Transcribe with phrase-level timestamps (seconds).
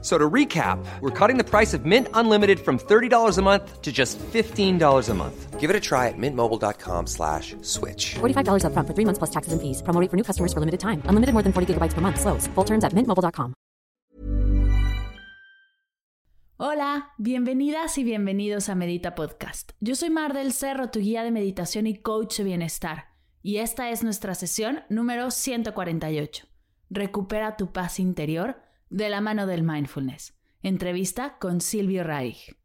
[0.00, 3.90] So to recap, we're cutting the price of Mint Unlimited from $30 a month to
[3.90, 5.58] just $15 a month.
[5.58, 8.14] Give it a try at mintmobile.com slash switch.
[8.20, 9.82] $45 upfront for three months plus taxes and fees.
[9.82, 11.02] Promo rate for new customers for limited time.
[11.08, 12.20] Unlimited more than 40 gigabytes per month.
[12.20, 12.46] Slows.
[12.54, 13.54] Full terms at mintmobile.com.
[16.60, 19.72] Hola, bienvenidas y bienvenidos a Medita Podcast.
[19.80, 23.04] Yo soy Mar del Cerro, tu guía de meditación y coach de bienestar.
[23.42, 26.46] Y esta es nuestra sesión número 148.
[26.90, 30.34] Recupera tu paz interior de la mano del mindfulness.
[30.62, 32.56] Entrevista con Silvio Raig.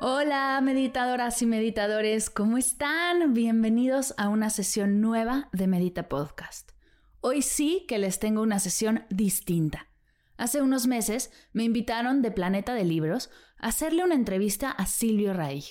[0.00, 3.32] Hola meditadoras y meditadores, ¿cómo están?
[3.32, 6.72] Bienvenidos a una sesión nueva de Medita Podcast.
[7.20, 9.88] Hoy sí que les tengo una sesión distinta.
[10.36, 15.32] Hace unos meses me invitaron de Planeta de Libros a hacerle una entrevista a Silvio
[15.32, 15.64] Raig.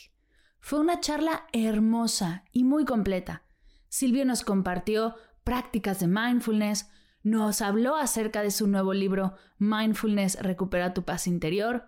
[0.60, 3.44] Fue una charla hermosa y muy completa.
[3.90, 6.90] Silvio nos compartió prácticas de mindfulness,
[7.24, 11.86] nos habló acerca de su nuevo libro Mindfulness Recupera tu paz interior,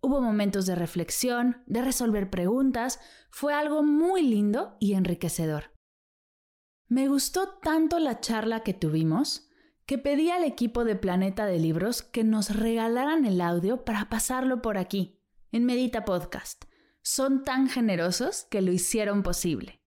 [0.00, 5.72] hubo momentos de reflexión, de resolver preguntas, fue algo muy lindo y enriquecedor.
[6.88, 9.50] Me gustó tanto la charla que tuvimos
[9.86, 14.62] que pedí al equipo de Planeta de Libros que nos regalaran el audio para pasarlo
[14.62, 16.64] por aquí, en Medita Podcast.
[17.02, 19.79] Son tan generosos que lo hicieron posible.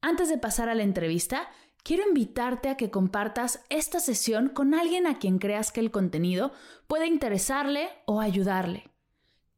[0.00, 1.48] Antes de pasar a la entrevista,
[1.82, 6.52] quiero invitarte a que compartas esta sesión con alguien a quien creas que el contenido
[6.86, 8.90] puede interesarle o ayudarle.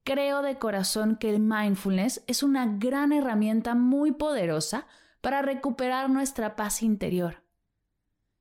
[0.02, 4.86] Creo de corazón que el mindfulness es una gran herramienta muy poderosa
[5.20, 7.44] para recuperar nuestra paz interior.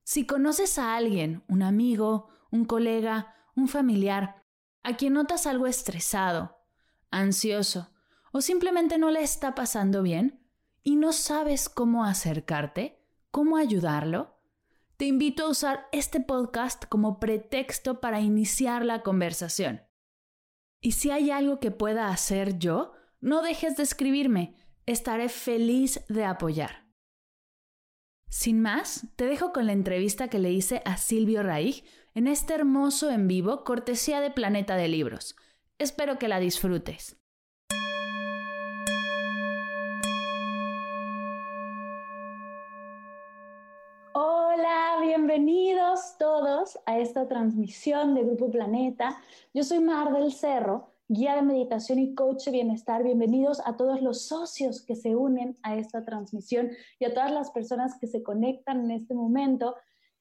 [0.03, 4.44] Si conoces a alguien, un amigo, un colega, un familiar,
[4.83, 6.58] a quien notas algo estresado,
[7.11, 7.92] ansioso
[8.32, 10.39] o simplemente no le está pasando bien
[10.83, 12.99] y no sabes cómo acercarte,
[13.31, 14.39] cómo ayudarlo,
[14.97, 19.81] te invito a usar este podcast como pretexto para iniciar la conversación.
[20.81, 22.91] Y si hay algo que pueda hacer yo,
[23.21, 26.89] no dejes de escribirme, estaré feliz de apoyar.
[28.29, 32.53] Sin más, te dejo con la entrevista que le hice a Silvio Raig en este
[32.53, 35.35] hermoso en vivo cortesía de Planeta de Libros.
[35.77, 37.18] Espero que la disfrutes.
[45.29, 49.21] Bienvenidos todos a esta transmisión de Grupo Planeta.
[49.53, 53.03] Yo soy Mar del Cerro, guía de meditación y coach de bienestar.
[53.03, 57.51] Bienvenidos a todos los socios que se unen a esta transmisión y a todas las
[57.51, 59.75] personas que se conectan en este momento.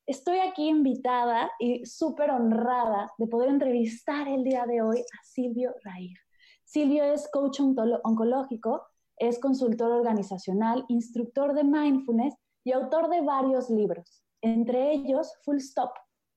[0.05, 5.75] Estoy aquí invitada y súper honrada de poder entrevistar el día de hoy a Silvio
[5.85, 6.19] Rair.
[6.65, 8.83] Silvio es coach oncológico,
[9.17, 14.28] es consultor organizacional, instructor de mindfulness y autor de varios libros.
[14.41, 15.91] Entre ellos, Full Stop.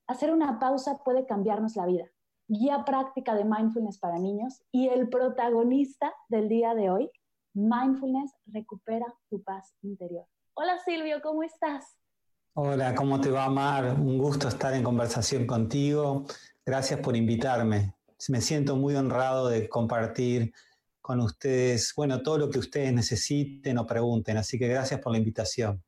[0.07, 2.05] Hacer una pausa puede cambiarnos la vida.
[2.47, 7.11] Guía práctica de mindfulness para niños y el protagonista del día de hoy,
[7.53, 10.25] Mindfulness recupera tu paz interior.
[10.53, 11.97] Hola Silvio, ¿cómo estás?
[12.53, 13.93] Hola, ¿cómo te va, Mar?
[13.99, 16.25] Un gusto estar en conversación contigo.
[16.65, 17.93] Gracias por invitarme.
[18.29, 20.51] Me siento muy honrado de compartir
[21.01, 24.37] con ustedes, bueno, todo lo que ustedes necesiten o pregunten.
[24.37, 25.83] Así que gracias por la invitación.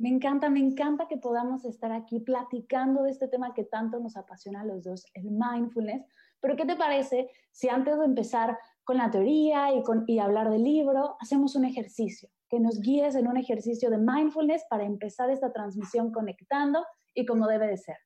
[0.00, 4.16] Me encanta, me encanta que podamos estar aquí platicando de este tema que tanto nos
[4.16, 6.06] apasiona a los dos, el mindfulness.
[6.40, 10.48] Pero ¿qué te parece si antes de empezar con la teoría y, con, y hablar
[10.48, 12.30] del libro, hacemos un ejercicio?
[12.48, 17.46] Que nos guíes en un ejercicio de mindfulness para empezar esta transmisión conectando y como
[17.46, 17.98] debe de ser.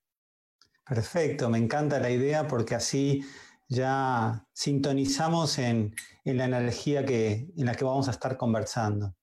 [0.85, 3.23] Perfecto, me encanta la idea porque así
[3.69, 5.95] ya sintonizamos en,
[6.25, 9.15] en la energía que, en la que vamos a estar conversando.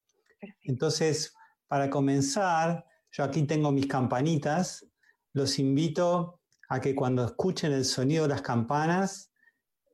[0.63, 1.35] Entonces,
[1.71, 4.85] para comenzar, yo aquí tengo mis campanitas.
[5.31, 9.31] Los invito a que cuando escuchen el sonido de las campanas,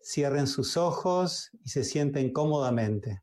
[0.02, 3.22] cierren sus ojos y se sienten cómodamente.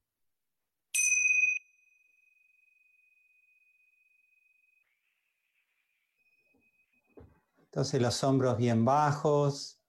[7.58, 9.80] Entonces los hombros bien bajos,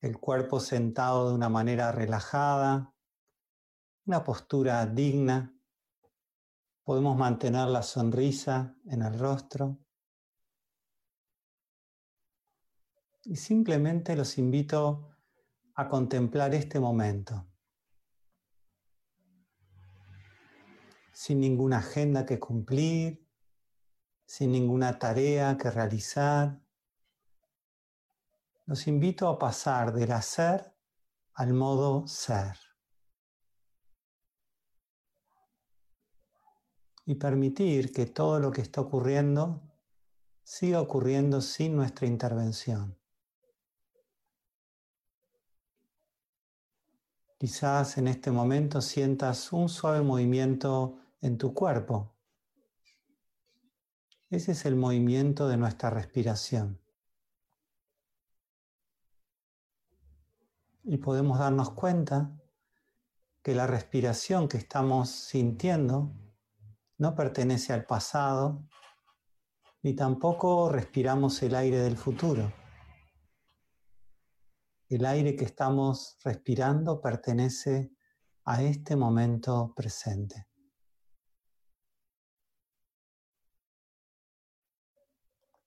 [0.00, 2.90] el cuerpo sentado de una manera relajada,
[4.06, 5.57] una postura digna.
[6.88, 9.78] Podemos mantener la sonrisa en el rostro.
[13.24, 15.10] Y simplemente los invito
[15.74, 17.46] a contemplar este momento.
[21.12, 23.22] Sin ninguna agenda que cumplir,
[24.24, 26.58] sin ninguna tarea que realizar.
[28.64, 30.74] Los invito a pasar del hacer
[31.34, 32.67] al modo ser.
[37.08, 39.62] Y permitir que todo lo que está ocurriendo
[40.44, 42.98] siga ocurriendo sin nuestra intervención.
[47.38, 52.12] Quizás en este momento sientas un suave movimiento en tu cuerpo.
[54.28, 56.78] Ese es el movimiento de nuestra respiración.
[60.84, 62.38] Y podemos darnos cuenta
[63.42, 66.12] que la respiración que estamos sintiendo
[66.98, 68.68] no pertenece al pasado,
[69.82, 72.52] ni tampoco respiramos el aire del futuro.
[74.88, 77.92] El aire que estamos respirando pertenece
[78.44, 80.48] a este momento presente.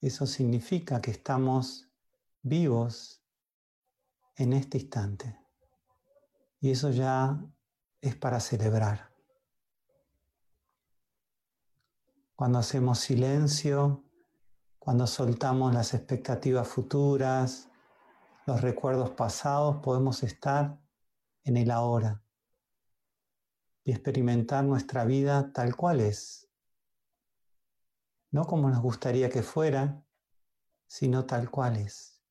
[0.02, 1.88] Eso significa que estamos
[2.42, 3.24] vivos
[4.36, 5.40] en este instante.
[6.60, 7.40] Y eso ya
[8.02, 9.11] es para celebrar.
[12.42, 14.04] Cuando hacemos silencio,
[14.80, 17.70] cuando soltamos las expectativas futuras,
[18.48, 20.82] los recuerdos pasados, podemos estar
[21.44, 22.24] en el ahora
[23.84, 26.50] y experimentar nuestra vida tal cual es.
[28.32, 30.04] No como nos gustaría que fuera,
[30.88, 32.24] sino tal cual es.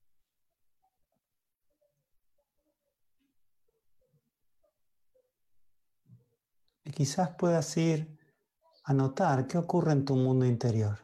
[6.83, 8.20] Y quizás puedas ir
[8.91, 10.99] a notar qué ocurre en tu mundo interior.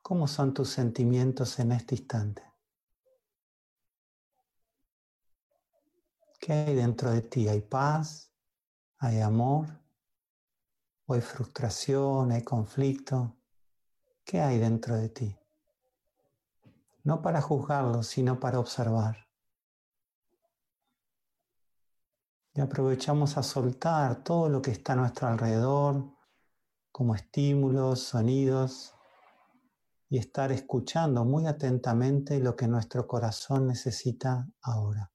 [0.00, 2.42] ¿Cómo son tus sentimientos en este instante?
[6.40, 7.46] ¿Qué hay dentro de ti?
[7.46, 8.32] ¿Hay paz?
[8.96, 9.68] ¿Hay amor?
[11.04, 12.32] ¿O hay frustración?
[12.32, 13.36] ¿Hay conflicto?
[14.24, 15.36] ¿Qué hay dentro de ti?
[17.02, 19.23] No para juzgarlo, sino para observar.
[22.54, 26.14] Y aprovechamos a soltar todo lo que está a nuestro alrededor,
[26.92, 28.94] como estímulos, sonidos,
[30.08, 35.10] y estar escuchando muy atentamente lo que nuestro corazón necesita ahora.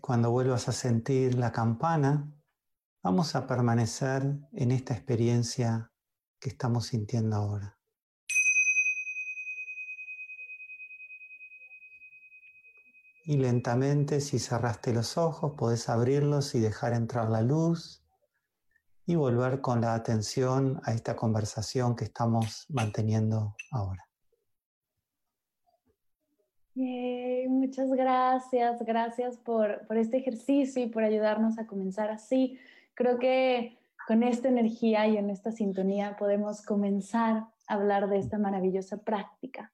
[0.00, 2.32] Cuando vuelvas a sentir la campana,
[3.02, 5.92] vamos a permanecer en esta experiencia
[6.38, 7.81] que estamos sintiendo ahora.
[13.24, 18.04] Y lentamente, si cerraste los ojos, podés abrirlos y dejar entrar la luz
[19.06, 24.06] y volver con la atención a esta conversación que estamos manteniendo ahora
[27.72, 32.58] muchas gracias, gracias por, por este ejercicio y por ayudarnos a comenzar así.
[32.92, 38.36] Creo que con esta energía y en esta sintonía podemos comenzar a hablar de esta
[38.36, 39.72] maravillosa práctica.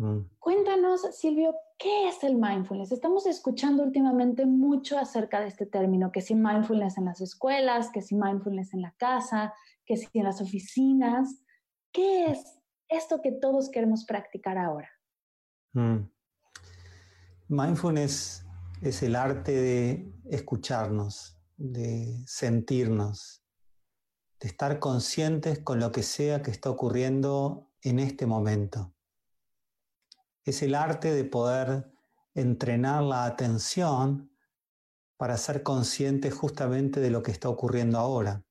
[0.00, 0.30] Mm.
[0.38, 2.90] Cuéntanos, Silvio, ¿qué es el mindfulness?
[2.90, 8.00] Estamos escuchando últimamente mucho acerca de este término, que si mindfulness en las escuelas, que
[8.00, 9.52] si mindfulness en la casa,
[9.84, 11.42] que si en las oficinas.
[11.92, 12.42] ¿Qué es
[12.88, 14.88] esto que todos queremos practicar ahora?
[15.74, 16.08] Mm.
[17.48, 18.46] Mindfulness
[18.80, 23.44] es el arte de escucharnos, de sentirnos,
[24.40, 28.94] de estar conscientes con lo que sea que está ocurriendo en este momento.
[30.44, 31.90] Es el arte de poder
[32.34, 34.30] entrenar la atención
[35.16, 38.42] para ser conscientes justamente de lo que está ocurriendo ahora.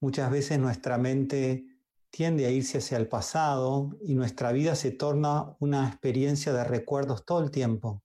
[0.00, 1.66] Muchas veces nuestra mente
[2.10, 7.24] tiende a irse hacia el pasado y nuestra vida se torna una experiencia de recuerdos
[7.24, 8.02] todo el tiempo.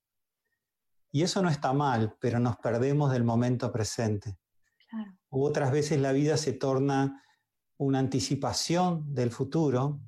[1.12, 4.36] Y eso no está mal, pero nos perdemos del momento presente.
[5.28, 7.22] otras veces la vida se torna
[7.76, 10.00] una anticipación del futuro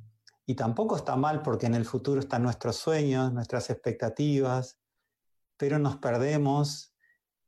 [0.47, 4.79] y tampoco está mal porque en el futuro están nuestros sueños, nuestras expectativas,
[5.57, 6.95] pero nos perdemos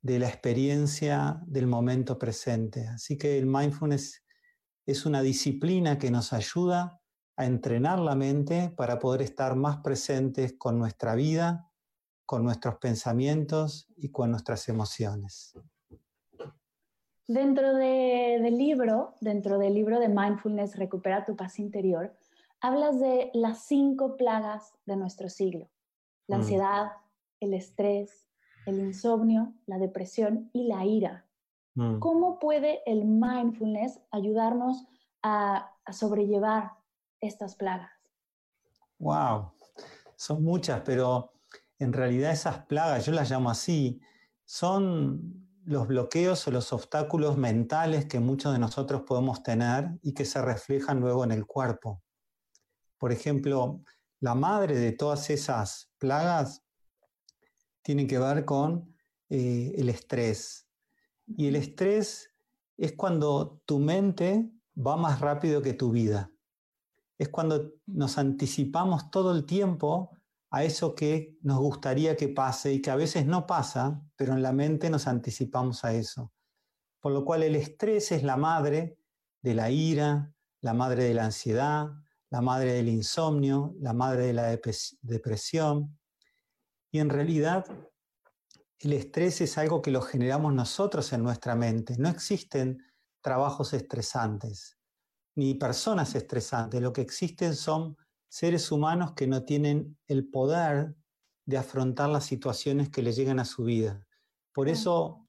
[0.02, 2.88] de la experiencia del momento presente.
[2.88, 4.25] Así que el mindfulness
[4.85, 7.00] es una disciplina que nos ayuda
[7.37, 11.71] a entrenar la mente para poder estar más presentes con nuestra vida,
[12.26, 15.55] con nuestros pensamientos y con nuestras emociones.
[17.28, 22.17] Dentro del libro, dentro del libro de Mindfulness Recupera tu paz interior,
[22.61, 25.71] hablas de las cinco plagas de nuestro siglo.
[26.27, 26.41] La mm.
[26.41, 26.93] ansiedad,
[27.41, 28.29] el estrés,
[28.67, 31.27] el insomnio, la depresión y la ira.
[31.75, 31.99] Mm.
[32.00, 34.85] ¿Cómo puede el mindfulness ayudarnos
[35.23, 36.73] a, sobrellevar
[37.21, 37.91] estas plagas?
[38.99, 39.53] Wow,
[40.17, 41.33] son muchas, pero
[41.79, 44.00] en realidad esas plagas, yo las llamo así,
[44.45, 50.27] son los bloqueos o los obstáculos mentales que muchos de nosotros podemos tener y que
[50.27, 52.03] se reflejan luego en el cuerpo.
[52.99, 53.83] Por ejemplo,
[54.21, 56.64] la madre de todas esas plagas
[57.83, 58.95] tiene que ver con
[59.31, 60.69] eh, el estrés.
[61.26, 62.35] Y el estrés
[62.76, 66.31] es cuando tu mente va más rápido que tu vida.
[67.19, 70.11] Es cuando nos anticipamos todo el tiempo
[70.50, 74.43] a eso que nos gustaría que pase y que a veces no pasa, pero en
[74.43, 76.33] la mente nos anticipamos a eso.
[77.00, 78.99] Por lo cual el estrés es la madre
[79.43, 81.90] de la ira, la madre de la ansiedad,
[82.30, 84.58] la madre del insomnio, la madre de la
[85.02, 85.99] depresión.
[86.90, 87.66] Y en realidad
[88.80, 91.97] el estrés es algo que lo generamos nosotros en nuestra mente.
[91.99, 92.82] No existen
[93.20, 94.78] trabajos estresantes,
[95.35, 96.80] ni personas estresantes.
[96.80, 97.97] Lo que existen son
[98.28, 100.94] seres humanos que no tienen el poder
[101.44, 104.06] de afrontar las situaciones que le llegan a su vida.
[104.52, 105.26] Por eso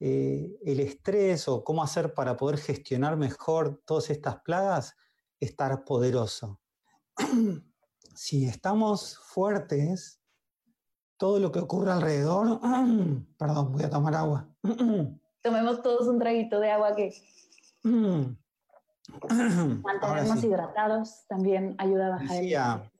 [0.00, 4.94] eh, el estrés o cómo hacer para poder gestionar mejor todas estas plagas,
[5.40, 6.60] estar poderoso.
[8.14, 10.20] si estamos fuertes,
[11.16, 12.60] todo lo que ocurre alrededor,
[13.38, 14.48] perdón, voy a tomar agua.
[15.42, 17.14] Tomemos todos un traguito de agua que
[19.82, 22.90] Mantenernos hidratados también ayuda a bajar el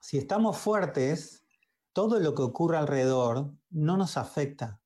[0.00, 1.44] Si estamos fuertes,
[1.92, 4.80] todo lo que ocurre alrededor no nos afecta.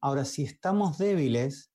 [0.00, 1.72] Ahora, si estamos débiles,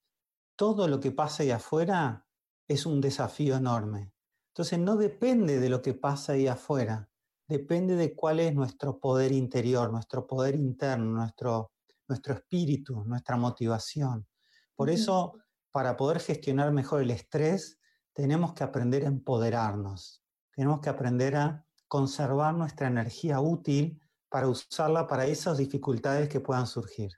[0.56, 2.26] todo lo que pasa ahí afuera
[2.68, 4.13] es un desafío enorme.
[4.54, 7.10] Entonces, no depende de lo que pasa ahí afuera,
[7.48, 11.72] depende de cuál es nuestro poder interior, nuestro poder interno, nuestro,
[12.08, 14.28] nuestro espíritu, nuestra motivación.
[14.76, 15.34] Por eso,
[15.72, 17.80] para poder gestionar mejor el estrés,
[18.14, 20.24] tenemos que aprender a empoderarnos,
[20.56, 26.68] tenemos que aprender a conservar nuestra energía útil para usarla para esas dificultades que puedan
[26.68, 27.12] surgir.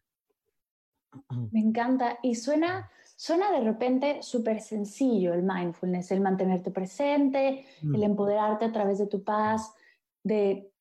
[1.51, 7.89] Me encanta y suena, suena de repente súper sencillo el mindfulness, el mantenerte presente, el
[7.89, 8.03] mm.
[8.03, 9.73] empoderarte a través de tu paz,
[10.23, 10.71] de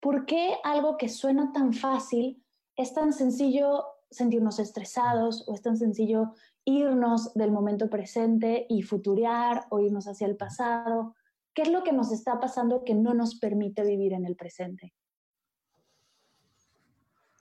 [0.00, 2.42] por qué algo que suena tan fácil
[2.76, 6.32] es tan sencillo sentirnos estresados o es tan sencillo
[6.64, 11.14] irnos del momento presente y futurear o irnos hacia el pasado?
[11.52, 14.94] ¿Qué es lo que nos está pasando que no nos permite vivir en el presente?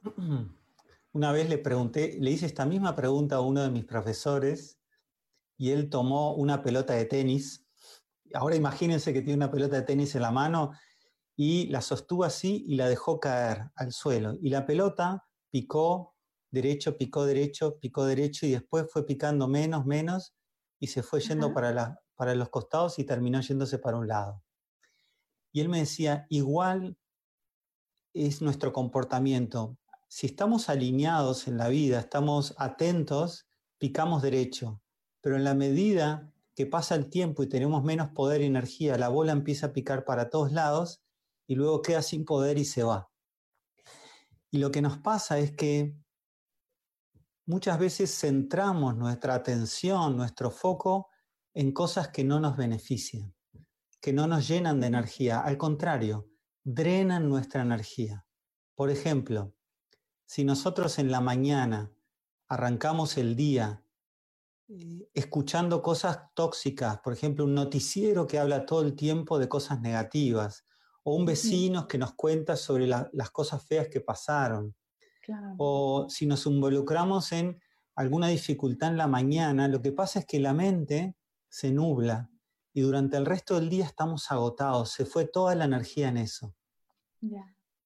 [1.14, 4.80] Una vez le pregunté, le hice esta misma pregunta a uno de mis profesores
[5.58, 7.68] y él tomó una pelota de tenis.
[8.34, 10.72] Ahora imagínense que tiene una pelota de tenis en la mano
[11.36, 14.34] y la sostuvo así y la dejó caer al suelo.
[14.42, 16.16] Y la pelota picó
[16.50, 20.34] derecho, picó derecho, picó derecho y después fue picando menos, menos
[20.80, 24.44] y se fue yendo para, para los costados y terminó yéndose para un lado.
[25.52, 26.98] Y él me decía, igual
[28.16, 29.78] es nuestro comportamiento.
[30.16, 33.48] Si estamos alineados en la vida, estamos atentos,
[33.80, 34.80] picamos derecho,
[35.22, 39.10] pero en la medida que pasa el tiempo y tenemos menos poder y energía, la
[39.10, 41.02] bola empieza a picar para todos lados
[41.48, 43.10] y luego queda sin poder y se va.
[44.52, 45.98] Y lo que nos pasa es que
[47.48, 51.10] muchas veces centramos nuestra atención, nuestro foco
[51.56, 53.34] en cosas que no nos benefician,
[54.00, 56.30] que no nos llenan de energía, al contrario,
[56.64, 58.28] drenan nuestra energía.
[58.76, 59.56] Por ejemplo,
[60.34, 61.92] si nosotros en la mañana
[62.48, 63.84] arrancamos el día
[64.68, 69.80] eh, escuchando cosas tóxicas, por ejemplo, un noticiero que habla todo el tiempo de cosas
[69.82, 70.66] negativas,
[71.04, 74.76] o un vecino que nos cuenta sobre las cosas feas que pasaron,
[75.60, 77.62] o si nos involucramos en
[77.96, 81.16] alguna dificultad en la mañana, lo que pasa es que la mente
[81.48, 82.32] se nubla
[82.74, 86.56] y durante el resto del día estamos agotados, se fue toda la energía en eso.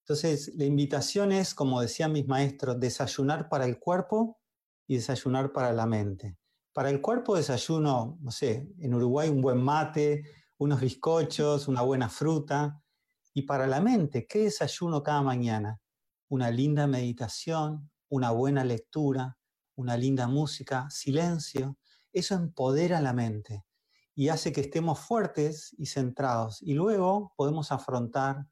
[0.08, 4.40] Entonces, la invitación es, como decían mis maestros, desayunar para el cuerpo
[4.88, 6.38] y desayunar para la mente.
[6.72, 10.24] Para el cuerpo desayuno, no sé, en Uruguay un buen mate,
[10.58, 12.82] unos bizcochos, una buena fruta.
[13.34, 15.82] Y para la mente, ¿qué desayuno cada mañana?
[16.30, 19.38] una linda meditación, una buena lectura,
[19.76, 21.78] una linda música, silencio,
[22.12, 23.66] eso empodera la mente
[24.16, 28.48] y hace que estemos fuertes y centrados y luego podemos afrontar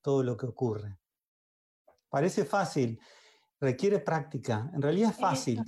[0.00, 0.98] todo lo que ocurre.
[2.08, 3.00] Parece fácil,
[3.60, 5.62] requiere práctica, en realidad es fácil.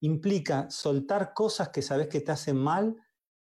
[0.00, 2.96] Implica soltar cosas que sabes que te hacen mal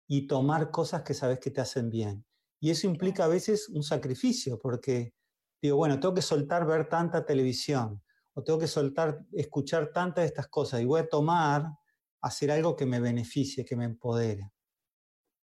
[0.08, 2.25] y tomar cosas que sabes que te hacen bien.
[2.60, 5.13] Y eso implica a veces un sacrificio, porque
[5.62, 8.01] digo, bueno, tengo que soltar ver tanta televisión
[8.34, 11.65] o tengo que soltar escuchar tantas de estas cosas y voy a tomar,
[12.22, 14.51] hacer algo que me beneficie, que me empodere.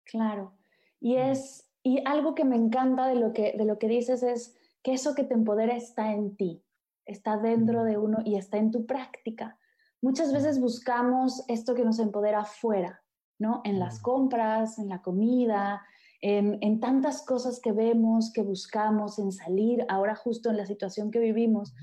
[0.05, 0.57] Claro.
[1.01, 1.19] Y mm.
[1.19, 4.95] es y algo que me encanta de lo que de lo que dices es que
[4.95, 6.63] eso que te empodera está en ti,
[7.05, 9.59] está dentro de uno y está en tu práctica.
[10.03, 13.03] muchas veces buscamos esto que nos empodera afuera,
[13.39, 13.63] ¿no?
[13.65, 15.83] En las compras, en la comida,
[16.21, 21.11] en, en, tantas cosas que vemos, que buscamos, en salir, ahora justo en la situación
[21.11, 21.75] que vivimos,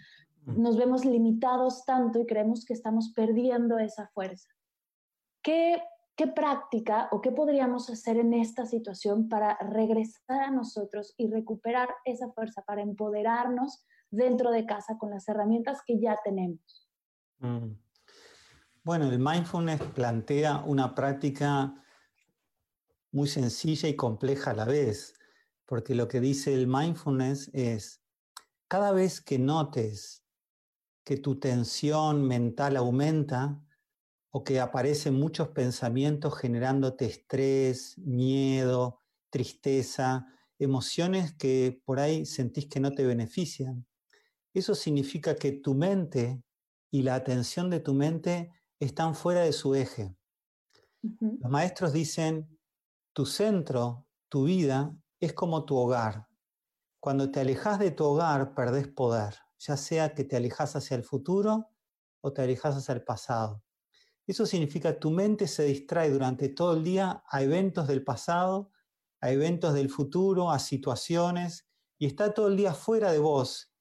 [0.45, 4.49] nos vemos limitados tanto y creemos que estamos perdiendo esa fuerza.
[5.41, 5.81] ¿Qué,
[6.15, 11.89] ¿Qué práctica o qué podríamos hacer en esta situación para regresar a nosotros y recuperar
[12.05, 16.87] esa fuerza, para empoderarnos dentro de casa con las herramientas que ya tenemos?
[17.39, 17.71] Mm.
[18.83, 21.73] Bueno, el mindfulness plantea una práctica
[23.11, 25.15] muy sencilla y compleja a la vez,
[25.65, 28.03] porque lo que dice el mindfulness es,
[28.67, 30.25] cada vez que notes
[31.03, 33.59] que tu tensión mental aumenta
[34.35, 38.99] o que aparecen muchos pensamientos generándote estrés, miedo,
[39.29, 40.25] tristeza,
[40.57, 43.85] emociones que por ahí sentís que no te benefician,
[44.55, 46.43] eso significa que tu mente
[46.89, 50.15] y la atención de tu mente están fuera de su eje.
[51.01, 52.57] Los maestros dicen,
[53.13, 56.27] tu centro, tu vida, es como tu hogar.
[56.99, 61.03] Cuando te alejas de tu hogar, perdés poder, ya sea que te alejas hacia el
[61.03, 61.69] futuro
[62.21, 63.61] o te alejas hacia el pasado.
[64.25, 68.71] Eso significa que tu mente se distrae durante todo el día a eventos del pasado,
[69.19, 73.73] a eventos del futuro, a situaciones, y está todo el día fuera de vos.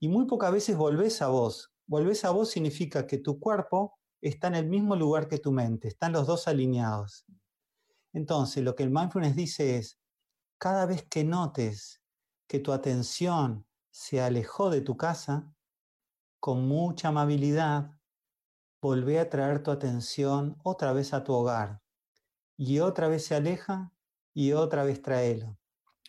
[0.00, 1.72] Y muy pocas veces volvés a vos.
[1.86, 5.88] Volvés a vos significa que tu cuerpo está en el mismo lugar que tu mente,
[5.88, 7.24] están los dos alineados.
[8.12, 9.98] Entonces, lo que el mindfulness dice es,
[10.58, 12.02] cada vez que notes
[12.48, 15.52] que tu atención se alejó de tu casa,
[16.40, 17.97] con mucha amabilidad,
[18.80, 21.82] volvé a traer tu atención otra vez a tu hogar.
[22.56, 23.92] Y otra vez se aleja
[24.34, 25.58] y otra vez tráelo.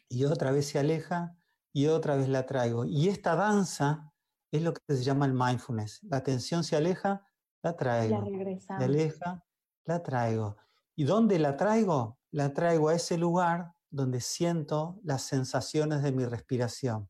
[0.08, 1.36] Y otra vez se aleja
[1.74, 2.86] y otra vez la traigo.
[2.86, 4.12] Y esta danza
[4.52, 6.02] es lo que se llama el mindfulness.
[6.04, 7.26] La atención se aleja
[7.62, 8.24] la traigo.
[8.70, 9.46] La aleja,
[9.86, 10.58] la traigo.
[10.96, 12.20] ¿Y dónde la traigo?
[12.32, 17.10] La traigo a ese lugar donde siento las sensaciones de mi respiración.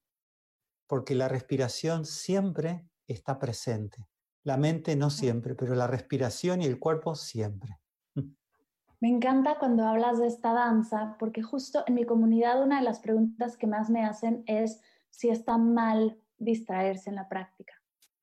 [0.88, 4.08] Porque la respiración siempre está presente.
[4.44, 7.80] La mente no siempre, pero la respiración y el cuerpo siempre.
[9.02, 13.00] Me encanta cuando hablas de esta danza, porque justo en mi comunidad una de las
[13.00, 17.74] preguntas que más me hacen es si está mal distraerse en la práctica.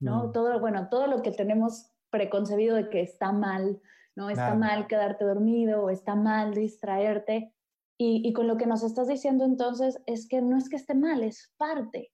[0.01, 0.25] ¿no?
[0.29, 0.33] Mm.
[0.33, 3.81] Todo, bueno, todo lo que tenemos preconcebido de que está mal,
[4.15, 4.31] ¿no?
[4.31, 7.53] Está mal quedarte dormido o está mal distraerte.
[7.99, 10.95] Y, y, con lo que nos estás diciendo entonces es que no es que esté
[10.95, 12.13] mal, es parte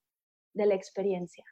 [0.54, 1.44] de la experiencia.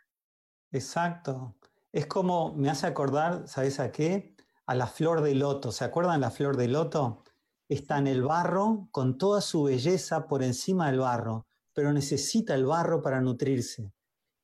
[0.70, 1.56] Exacto.
[1.92, 4.36] Es como, me hace acordar, ¿sabes a qué?
[4.66, 5.72] A la flor de loto.
[5.72, 7.24] ¿Se acuerdan la flor de loto?
[7.68, 12.66] Está en el barro con toda su belleza por encima del barro, pero necesita el
[12.66, 13.92] barro para nutrirse.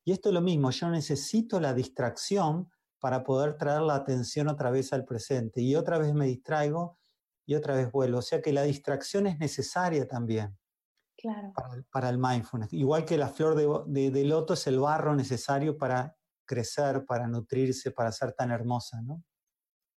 [0.05, 4.71] Y esto es lo mismo, yo necesito la distracción para poder traer la atención otra
[4.71, 5.61] vez al presente.
[5.61, 6.99] Y otra vez me distraigo
[7.45, 8.19] y otra vez vuelvo.
[8.19, 10.57] O sea que la distracción es necesaria también
[11.17, 11.53] claro.
[11.91, 12.73] para, el mindfulness.
[12.73, 16.16] Igual que la flor de, de, loto es el barro necesario para
[16.47, 19.23] crecer, para nutrirse, para ser tan hermosa, ¿no?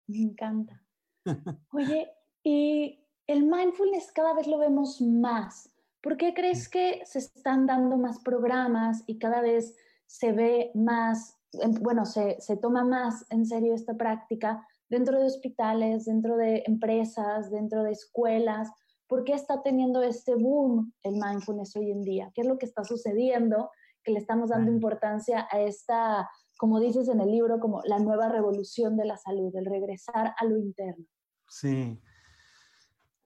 [0.08, 0.82] Me encanta.
[1.72, 2.10] Oye,
[2.42, 5.70] y el mindfulness cada vez lo vemos más.
[6.00, 11.38] ¿Por qué crees que se están dando más programas y cada vez se ve más
[11.80, 17.50] bueno, se, se toma más en serio esta práctica dentro de hospitales, dentro de empresas,
[17.50, 18.70] dentro de escuelas.
[19.06, 22.30] ¿Por qué está teniendo este boom el mindfulness hoy en día?
[22.34, 23.70] ¿Qué es lo que está sucediendo?
[24.08, 28.30] Que le estamos dando importancia a esta, como dices en el libro, como la nueva
[28.30, 31.04] revolución de la salud, el regresar a lo interno.
[31.46, 32.00] Sí.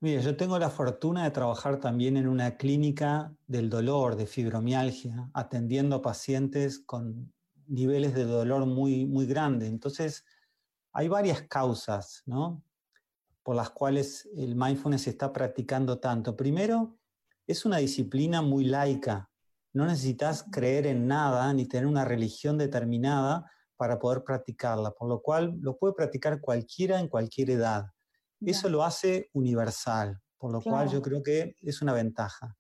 [0.00, 5.30] Mira, yo tengo la fortuna de trabajar también en una clínica del dolor, de fibromialgia,
[5.34, 7.32] atendiendo a pacientes con
[7.68, 9.68] niveles de dolor muy, muy grandes.
[9.68, 10.24] Entonces,
[10.92, 12.64] hay varias causas, ¿no?
[13.44, 16.36] Por las cuales el mindfulness se está practicando tanto.
[16.36, 16.98] Primero,
[17.46, 19.31] es una disciplina muy laica.
[19.72, 25.22] No necesitas creer en nada ni tener una religión determinada para poder practicarla, por lo
[25.22, 27.86] cual lo puede practicar cualquiera en cualquier edad.
[28.40, 32.56] Eso lo hace universal, por lo cual yo creo que es una ventaja.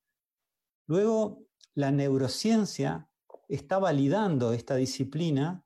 [0.86, 1.44] Luego,
[1.74, 3.08] la neurociencia
[3.48, 5.64] está validando esta disciplina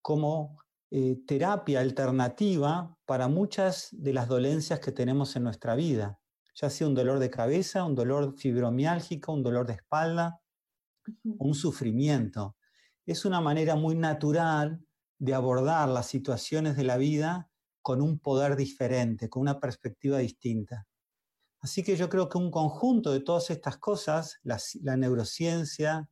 [0.00, 0.58] como
[0.90, 6.20] eh, terapia alternativa para muchas de las dolencias que tenemos en nuestra vida,
[6.54, 10.40] ya sea un dolor de cabeza, un dolor fibromiálgico, un dolor de espalda,
[11.24, 12.56] un sufrimiento.
[13.06, 14.80] Es una manera muy natural
[15.18, 17.50] de abordar las situaciones de la vida
[17.82, 20.86] con un poder diferente, con una perspectiva distinta.
[21.60, 26.08] Así que yo creo que un conjunto de todas estas cosas, la neurociencia,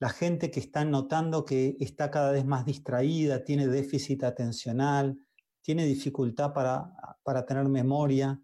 [0.00, 5.18] la gente que está notando que está cada vez más distraída, tiene déficit atencional,
[5.62, 8.40] tiene dificultad para, para tener memoria,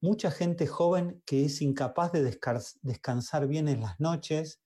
[0.00, 2.22] mucha gente joven que es incapaz de
[2.82, 4.60] descansar bien en las noches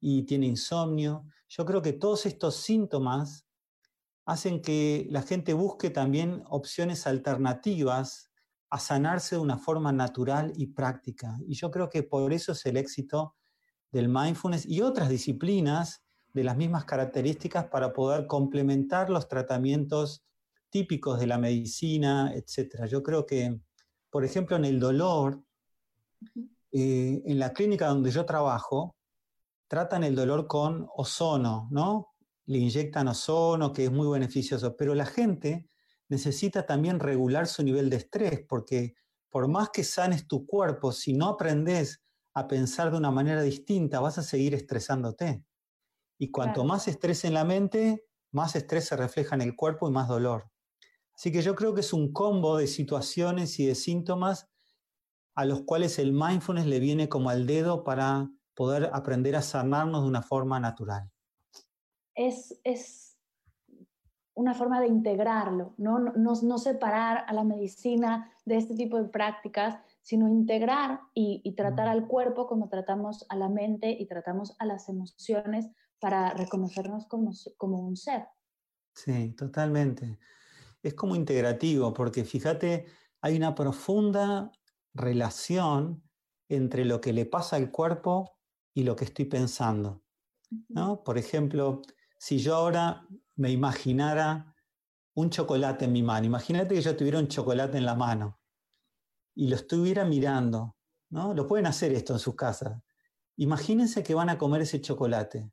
[0.00, 1.24] y tiene insomnio.
[1.48, 3.46] Yo creo que todos estos síntomas
[4.26, 8.30] hacen que la gente busque también opciones alternativas
[8.70, 11.38] a sanarse de una forma natural y práctica.
[11.46, 13.36] Y yo creo que por eso es el éxito
[13.90, 20.24] del mindfulness y otras disciplinas de las mismas características para poder complementar los tratamientos
[20.70, 22.84] típicos de la medicina, etc.
[22.86, 23.58] Yo creo que,
[24.10, 25.42] por ejemplo, en el dolor,
[26.70, 28.97] eh, en la clínica donde yo trabajo,
[29.68, 32.14] tratan el dolor con ozono, ¿no?
[32.46, 35.68] Le inyectan ozono, que es muy beneficioso, pero la gente
[36.08, 38.94] necesita también regular su nivel de estrés, porque
[39.28, 42.02] por más que sanes tu cuerpo, si no aprendes
[42.32, 45.44] a pensar de una manera distinta, vas a seguir estresándote.
[46.18, 49.92] Y cuanto más estrés en la mente, más estrés se refleja en el cuerpo y
[49.92, 50.50] más dolor.
[51.14, 54.48] Así que yo creo que es un combo de situaciones y de síntomas
[55.34, 58.28] a los cuales el mindfulness le viene como al dedo para
[58.58, 61.08] poder aprender a sanarnos de una forma natural.
[62.16, 63.16] Es, es
[64.34, 66.00] una forma de integrarlo, ¿no?
[66.00, 71.86] No, no, separar a la medicina de este tipo de prácticas, sino integrar y, tratar
[71.86, 75.68] al cuerpo como tratamos a la mente y tratamos a las emociones
[76.00, 78.26] para reconocernos como, como un ser.
[78.92, 80.18] Sí, totalmente.
[80.82, 82.86] Es como integrativo, porque fíjate,
[83.20, 84.50] hay una profunda
[84.94, 86.02] relación
[86.48, 88.37] entre lo que le pasa al cuerpo
[88.74, 90.04] y lo que estoy pensando.
[90.68, 91.02] ¿no?
[91.02, 91.82] Por ejemplo,
[92.18, 94.54] si yo ahora me imaginara
[95.14, 98.40] un chocolate en mi mano, imagínate que yo tuviera un chocolate en la mano
[99.34, 100.76] y lo estuviera mirando,
[101.10, 101.34] ¿no?
[101.34, 102.80] Lo pueden hacer esto en sus casas.
[103.36, 105.52] Imagínense que van a comer ese chocolate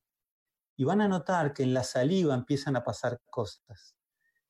[0.75, 3.95] y van a notar que en la saliva empiezan a pasar cosas.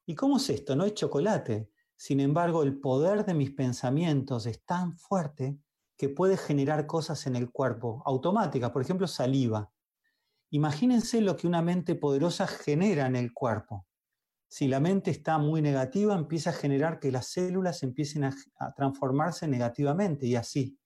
[0.05, 0.75] ¿Y cómo es esto?
[0.75, 1.71] No es chocolate.
[1.97, 5.59] Sin embargo, el poder de mis pensamientos es tan fuerte
[5.97, 9.71] que puede generar cosas en el cuerpo, automáticas, por ejemplo, saliva.
[10.49, 13.85] Imagínense lo que una mente poderosa genera en el cuerpo.
[14.47, 18.33] Si la mente está muy negativa, empieza a generar que las células empiecen a,
[18.75, 20.77] transformarse negativamente y así.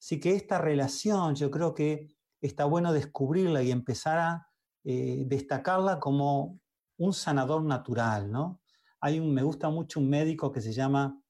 [0.00, 2.08] Así que esta relación yo creo que
[2.40, 4.48] está bueno descubrirla y empezar a
[4.84, 6.60] eh, destacarla como
[6.96, 8.60] un sanador natural, ¿no?
[9.00, 11.20] Hay un, me gusta mucho un médico que se llama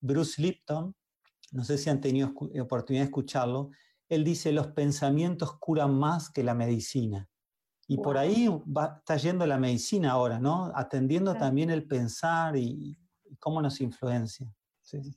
[0.00, 0.94] Bruce Lipton,
[1.52, 3.70] no sé si han tenido oportunidad de escucharlo,
[4.08, 7.28] él dice, los pensamientos curan más que la medicina.
[7.86, 10.70] Y por ahí va, está yendo la medicina ahora, ¿no?
[10.74, 12.98] Atendiendo también el pensar y,
[13.38, 14.46] cómo nos influencia.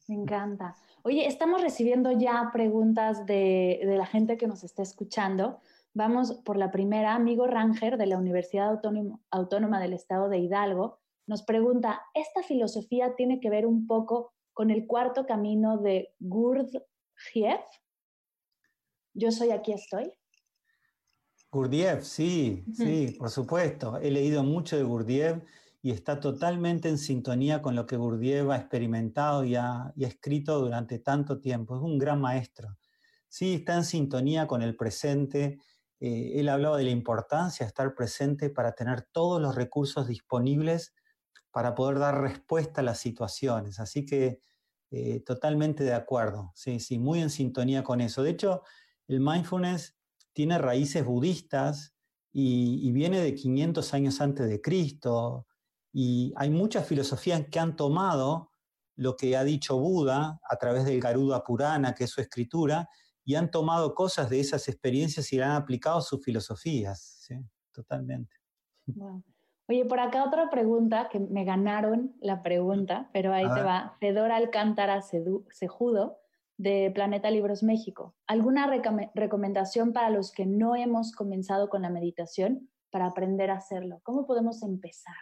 [0.07, 0.75] Me encanta.
[1.03, 5.59] Oye, estamos recibiendo ya preguntas de, de, la gente que nos está escuchando.
[5.93, 7.15] Vamos por la primera.
[7.15, 13.15] Amigo Ranger de la Universidad Autónoma, Autónoma del Estado de Hidalgo nos pregunta, ¿esta filosofía
[13.15, 17.61] tiene que ver un poco con el cuarto camino de Gurdjieff.
[19.13, 20.11] Yo soy aquí estoy.
[21.51, 23.97] Gurdjieff, sí, sí, por supuesto.
[23.97, 25.43] He leído mucho de Gurdjieff
[25.81, 30.99] y está totalmente en sintonía con lo que Gurdjieff ha experimentado y ha, escrito durante
[30.99, 31.75] tanto tiempo.
[31.75, 32.77] Es un gran maestro.
[33.27, 35.59] Sí, está en sintonía con el presente.
[35.99, 40.93] Eh, él hablaba de la importancia de estar presente para tener todos los recursos disponibles
[41.51, 43.79] para poder dar respuesta a las situaciones.
[43.79, 44.41] Así que
[44.89, 48.23] eh, totalmente de acuerdo, sí, sí, muy en sintonía con eso.
[48.23, 48.63] De hecho,
[49.07, 49.95] el mindfulness
[50.33, 51.95] tiene raíces budistas
[52.33, 55.47] y, viene de 500 años antes de Cristo,
[55.93, 58.51] y hay muchas filosofías que han tomado
[58.95, 62.87] lo que ha dicho Buda a través del Garuda Purana, que es su escritura,
[63.25, 67.35] y han tomado cosas de esas experiencias y le han aplicado sus filosofías, ¿sí?
[67.71, 68.35] totalmente.
[69.71, 73.95] Oye, por acá otra pregunta, que me ganaron la pregunta, pero ahí te va.
[74.01, 76.19] Fedora Alcántara Sejudo,
[76.57, 78.13] de Planeta Libros México.
[78.27, 78.69] ¿Alguna
[79.15, 84.01] recomendación para los que no hemos comenzado con la meditación para aprender a hacerlo?
[84.03, 85.15] ¿Cómo podemos empezar?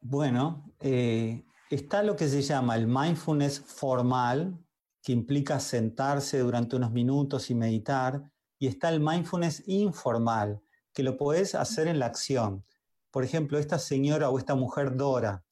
[0.00, 4.58] Bueno, eh, está lo que se llama el mindfulness formal,
[5.02, 8.22] que implica sentarse durante unos minutos y meditar,
[8.58, 10.62] y está el mindfulness informal,
[10.96, 12.64] que lo puedes hacer en la acción.
[13.10, 15.44] Por ejemplo, esta señora o esta mujer Dora,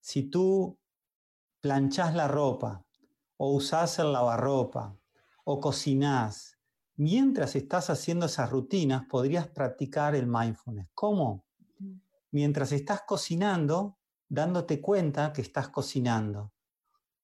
[0.00, 0.76] si tú
[1.60, 2.84] planchás la ropa
[3.36, 4.98] o usás el lavarropa
[5.44, 6.58] o cocinás,
[6.96, 10.88] mientras estás haciendo esas rutinas podrías practicar el mindfulness.
[10.92, 11.44] ¿Cómo?
[12.32, 13.96] Mientras estás cocinando,
[14.28, 16.52] dándote cuenta que estás cocinando.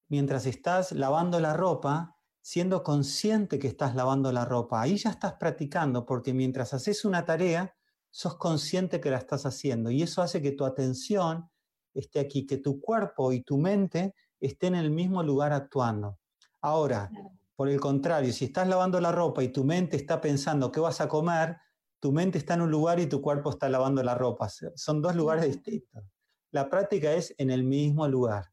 [0.06, 4.80] Mientras estás lavando la ropa, siendo consciente que estás lavando la ropa.
[4.80, 7.74] Ahí ya estás practicando porque mientras haces una tarea,
[8.10, 11.48] sos consciente que la estás haciendo y eso hace que tu atención
[11.94, 16.18] esté aquí, que tu cuerpo y tu mente estén en el mismo lugar actuando.
[16.60, 17.10] Ahora,
[17.56, 21.00] por el contrario, si estás lavando la ropa y tu mente está pensando qué vas
[21.00, 21.56] a comer,
[22.00, 24.48] tu mente está en un lugar y tu cuerpo está lavando la ropa.
[24.48, 26.02] Son dos lugares distintos.
[26.50, 28.46] La práctica es en el mismo lugar.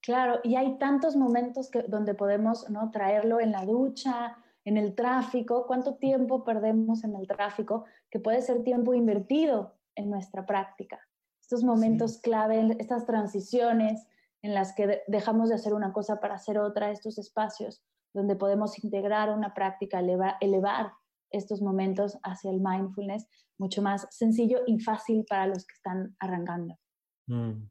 [0.00, 2.90] Claro, y hay tantos momentos que, donde podemos ¿no?
[2.90, 5.66] traerlo en la ducha, en el tráfico.
[5.66, 7.84] ¿Cuánto tiempo perdemos en el tráfico?
[8.10, 11.00] Que puede ser tiempo invertido en nuestra práctica.
[11.40, 14.06] Estos momentos clave, estas transiciones
[14.42, 17.82] en las que dejamos de hacer una cosa para hacer otra, estos espacios
[18.14, 20.92] donde podemos integrar una práctica, elevar,
[21.30, 23.26] estos momentos hacia el mindfulness
[23.58, 26.78] mucho más sencillo y fácil para los que están arrancando.
[27.26, 27.68] Mm.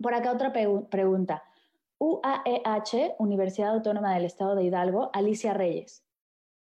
[0.00, 1.42] Por acá otra pregunta.
[1.98, 6.04] UAEH, Universidad Autónoma del Estado de Hidalgo, Alicia Reyes.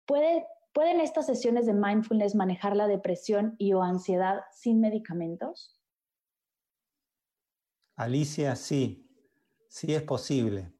[0.05, 5.77] ¿Puede, ¿Pueden estas sesiones de mindfulness manejar la depresión y o ansiedad sin medicamentos?
[7.95, 9.05] Alicia, sí,
[9.67, 10.71] sí es posible.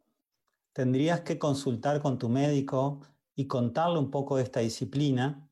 [0.71, 3.02] Tendrías que consultar con tu médico
[3.36, 5.49] y contarle un poco de esta disciplina.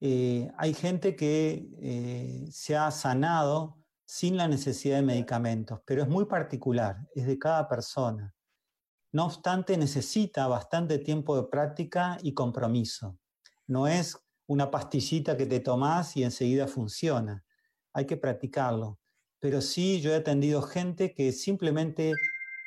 [0.00, 6.08] Eh, hay gente que eh, se ha sanado sin la necesidad de medicamentos, pero es
[6.08, 8.34] muy particular, es de cada persona.
[9.12, 13.18] No obstante, necesita bastante tiempo de práctica y compromiso.
[13.66, 14.16] No es
[14.46, 17.44] una pastillita que te tomas y enseguida funciona.
[17.92, 18.98] Hay que practicarlo
[19.46, 22.12] pero sí yo he atendido gente que simplemente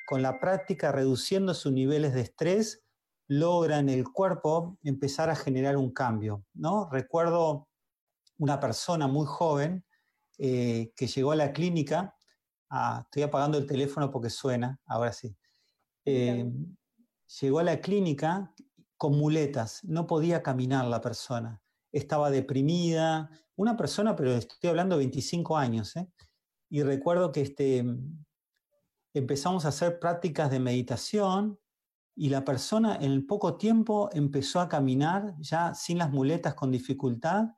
[0.07, 2.83] con la práctica, reduciendo sus niveles de estrés,
[3.27, 6.45] logra en el cuerpo empezar a generar un cambio.
[6.53, 6.89] ¿no?
[6.89, 7.67] Recuerdo
[8.37, 9.85] una persona muy joven
[10.41, 12.15] eh, que llegó a la clínica,
[12.69, 15.35] ah, estoy apagando el teléfono porque suena, ahora sí,
[16.05, 16.49] eh,
[17.41, 18.53] llegó a la clínica
[18.95, 24.99] con muletas, no podía caminar la persona, estaba deprimida, una persona, pero estoy hablando de
[24.99, 26.09] 25 años, ¿eh?
[26.69, 27.83] y recuerdo que este,
[29.13, 31.59] empezamos a hacer prácticas de meditación
[32.15, 37.49] y la persona en poco tiempo empezó a caminar ya sin las muletas con dificultad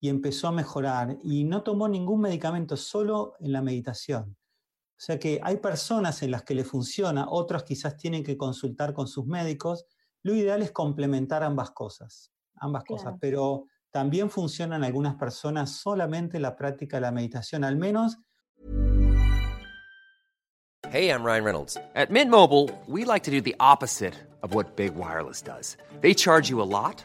[0.00, 4.36] y empezó a mejorar y no tomó ningún medicamento, solo en la meditación.
[4.98, 8.94] O sea que hay personas en las que le funciona, otras quizás tienen que consultar
[8.94, 9.84] con sus médicos.
[10.22, 16.56] Lo ideal es complementar ambas cosas, ambas cosas, pero también funcionan algunas personas solamente la
[16.56, 18.18] práctica de la meditación, al menos
[20.88, 21.76] Hey, I'm Ryan Reynolds.
[21.96, 25.76] At Mint Mobile, we like to do the opposite of what Big Wireless does.
[26.00, 27.04] They charge you a lot,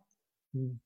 [0.53, 0.79] Mm.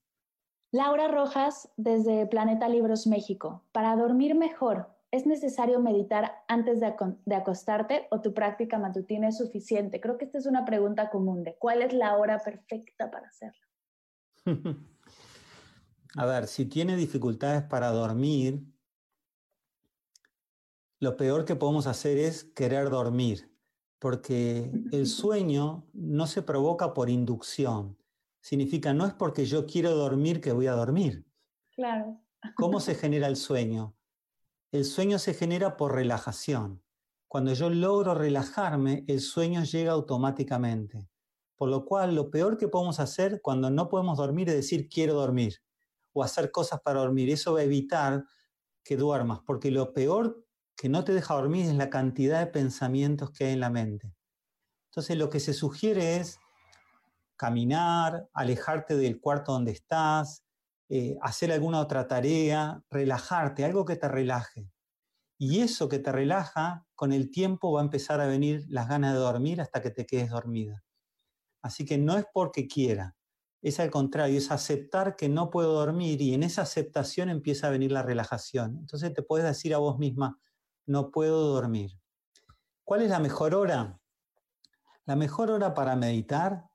[0.72, 3.64] Laura Rojas, desde Planeta Libros México.
[3.72, 9.38] Para dormir mejor, ¿es necesario meditar antes de, de acostarte o tu práctica matutina es
[9.38, 10.00] suficiente?
[10.00, 13.66] Creo que esta es una pregunta común de cuál es la hora perfecta para hacerlo.
[16.16, 18.64] A ver, si tiene dificultades para dormir,
[20.98, 23.54] lo peor que podemos hacer es querer dormir,
[23.98, 27.98] porque el sueño no se provoca por inducción.
[28.46, 31.26] Significa, no es porque yo quiero dormir que voy a dormir.
[31.74, 32.20] Claro.
[32.54, 33.96] ¿Cómo se genera el sueño?
[34.70, 36.80] El sueño se genera por relajación.
[37.26, 41.10] Cuando yo logro relajarme, el sueño llega automáticamente.
[41.56, 45.14] Por lo cual, lo peor que podemos hacer cuando no podemos dormir es decir quiero
[45.14, 45.56] dormir
[46.12, 47.28] o hacer cosas para dormir.
[47.30, 48.26] Eso va a evitar
[48.84, 53.32] que duermas, porque lo peor que no te deja dormir es la cantidad de pensamientos
[53.32, 54.14] que hay en la mente.
[54.92, 56.38] Entonces lo que se sugiere es
[57.36, 60.44] caminar, alejarte del cuarto donde estás,
[60.88, 64.70] eh, hacer alguna otra tarea, relajarte, algo que te relaje.
[65.38, 69.12] Y eso que te relaja, con el tiempo va a empezar a venir las ganas
[69.12, 70.82] de dormir hasta que te quedes dormida.
[71.62, 73.16] Así que no es porque quiera,
[73.62, 77.70] es al contrario, es aceptar que no puedo dormir y en esa aceptación empieza a
[77.70, 78.76] venir la relajación.
[78.78, 80.38] Entonces te puedes decir a vos misma,
[80.86, 81.98] no puedo dormir.
[82.84, 84.00] ¿Cuál es la mejor hora?
[85.04, 86.66] La mejor hora para meditar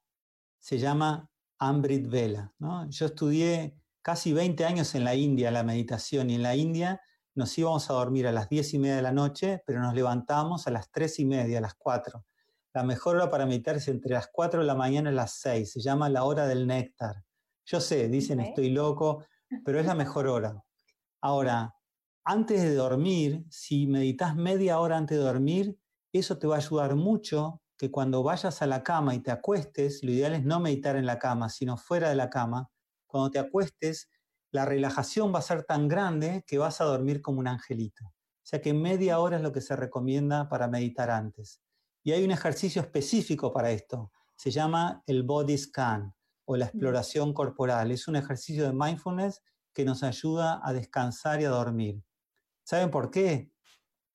[0.62, 2.54] se llama Amrit Vela.
[2.90, 7.02] Yo estudié casi 20 años en la India la meditación y en la India
[7.34, 10.68] nos íbamos a dormir a las 10 y media de la noche, pero nos levantamos
[10.68, 12.26] a las 3 y media, a las 4.
[12.74, 15.72] La mejor hora para meditar es entre las 4 de la mañana y las 6.
[15.72, 17.24] Se llama la hora del néctar.
[17.66, 19.26] Yo sé, dicen estoy loco,
[19.66, 20.64] pero es la mejor hora.
[21.22, 21.74] Ahora,
[22.24, 25.78] antes de dormir, si meditas media hora antes de dormir,
[26.14, 30.04] eso te va a ayudar mucho que cuando vayas a la cama y te acuestes,
[30.04, 32.70] lo ideal es no meditar en la cama, sino fuera de la cama,
[33.08, 34.08] cuando te acuestes,
[34.52, 38.06] la relajación va a ser tan grande que vas a dormir como un angelito.
[38.06, 41.60] O sea que media hora es lo que se recomienda para meditar antes.
[42.04, 44.12] Y hay un ejercicio específico para esto.
[44.36, 46.14] Se llama el body scan
[46.46, 47.90] o la exploración corporal.
[47.90, 49.42] Es un ejercicio de mindfulness
[49.74, 52.04] que nos ayuda a descansar y a dormir.
[52.64, 53.52] ¿Saben por qué?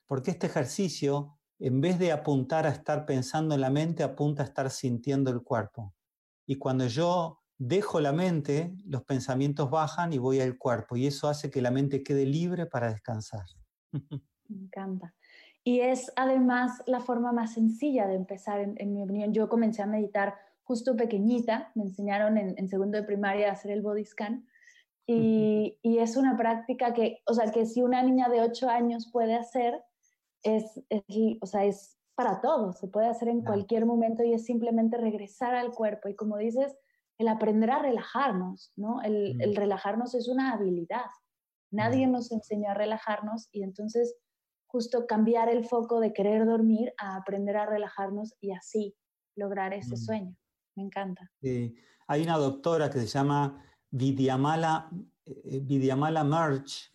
[0.06, 4.46] Porque este ejercicio, en vez de apuntar a estar pensando en la mente, apunta a
[4.46, 5.94] estar sintiendo el cuerpo.
[6.46, 10.96] Y cuando yo dejo la mente, los pensamientos bajan y voy al cuerpo.
[10.96, 13.44] Y eso hace que la mente quede libre para descansar.
[14.48, 15.14] Me encanta.
[15.64, 19.32] Y es además la forma más sencilla de empezar, en, mi opinión.
[19.32, 23.82] Yo comencé a meditar justo pequeñita, me enseñaron en, segundo de primaria a hacer el
[23.82, 24.46] body scan.
[25.08, 29.34] Y, es una práctica que, o sea, que si una niña de 8 años puede
[29.34, 29.82] hacer,
[30.46, 30.80] es,
[31.40, 35.54] o sea, es para todos, se puede hacer en cualquier momento y es simplemente regresar
[35.54, 36.08] al cuerpo.
[36.08, 36.74] Y como dices,
[37.18, 39.02] el aprender a relajarnos, ¿no?
[39.02, 41.10] El, el relajarnos es una habilidad.
[41.70, 44.16] Nadie nos enseñó a relajarnos y entonces
[44.66, 48.94] justo cambiar el foco de querer dormir a aprender a relajarnos y así
[49.34, 49.98] lograr ese mm.
[49.98, 50.36] sueño.
[50.74, 51.30] Me encanta.
[52.08, 54.90] Hay una doctora que se llama Vidyamala,
[55.24, 56.92] eh, Vidyamala Merch,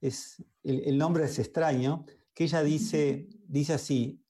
[0.00, 4.24] es, el, nombre es extraño, que ella dice, dice así,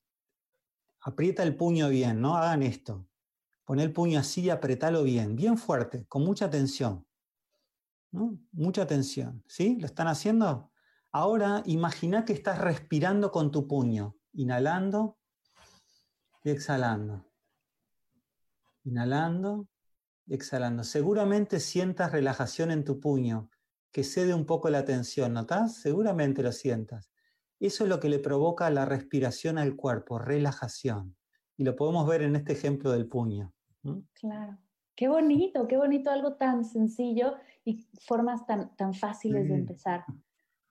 [1.01, 2.37] aprieta el puño bien, ¿no?
[2.37, 3.07] Hagan esto.
[3.65, 7.07] Pon el puño así y apretalo bien, bien fuerte, con mucha tensión.
[8.13, 8.39] ¿no?
[8.53, 9.43] Mucha tensión.
[9.47, 9.77] ¿Sí?
[9.81, 10.71] ¿Lo están haciendo?
[11.11, 15.19] Ahora imagina que estás respirando con tu puño, inhalando
[16.45, 17.27] y exhalando.
[18.85, 19.69] Inhalando
[20.27, 20.85] y exhalando.
[20.85, 23.51] Seguramente sientas relajación en tu puño,
[23.91, 25.77] que cede un poco la tensión, ¿notas?
[25.77, 27.12] Seguramente lo sientas.
[27.63, 31.15] Eso es lo que le provoca la respiración al cuerpo, relajación.
[31.57, 33.53] Y lo podemos ver en este ejemplo del puño.
[34.15, 34.59] Claro.
[34.97, 40.05] Qué bonito, qué bonito, algo tan sencillo y formas tan, tan fáciles de empezar.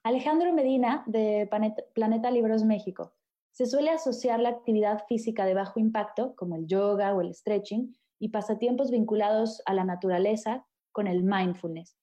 [0.03, 1.49] Alejandro Medina, de
[1.93, 3.13] Planeta Libros México.
[3.51, 7.95] Se suele asociar la actividad física de bajo impacto, como el yoga o el stretching,
[8.19, 11.95] y pasatiempos vinculados a la naturaleza con el mindfulness.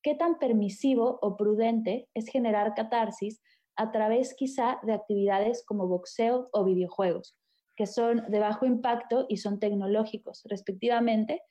[0.00, 3.40] ¿Qué tan permisivo o prudente es generar catarsis
[3.78, 7.38] a través quizá de actividades como boxeo o videojuegos,
[7.76, 11.42] que son de bajo impacto y son tecnológicos, respectivamente,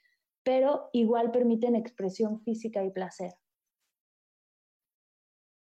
[0.43, 3.33] pero igual permiten expresión física y placer?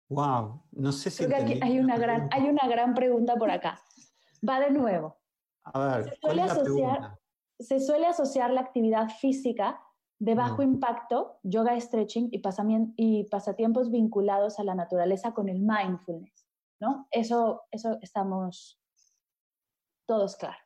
[0.09, 1.25] Wow, no sé si.
[1.25, 3.81] hay una, gran, hay una gran pregunta por acá.
[4.47, 5.17] Va de nuevo.
[5.63, 7.19] A ver, se suele, asociar,
[7.59, 9.81] se suele asociar la actividad física
[10.19, 12.41] de bajo impacto, yoga stretching y,
[12.95, 16.46] y, pasatiempos vinculados a la naturaleza con el mindfulness,
[16.79, 17.07] ¿no?
[17.11, 18.79] Eso, eso estamos
[20.05, 20.57] todos claros.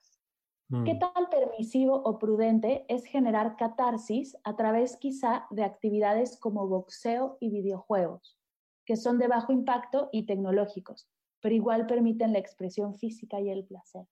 [0.85, 0.99] ¿Qué mm.
[0.99, 7.49] tan permisivo o prudente es generar catarsis a través quizá de actividades como boxeo y
[7.49, 8.41] videojuegos?
[8.85, 11.07] que son de bajo impacto y tecnológicos,
[11.39, 14.05] pero igual permiten la expresión física y el placer.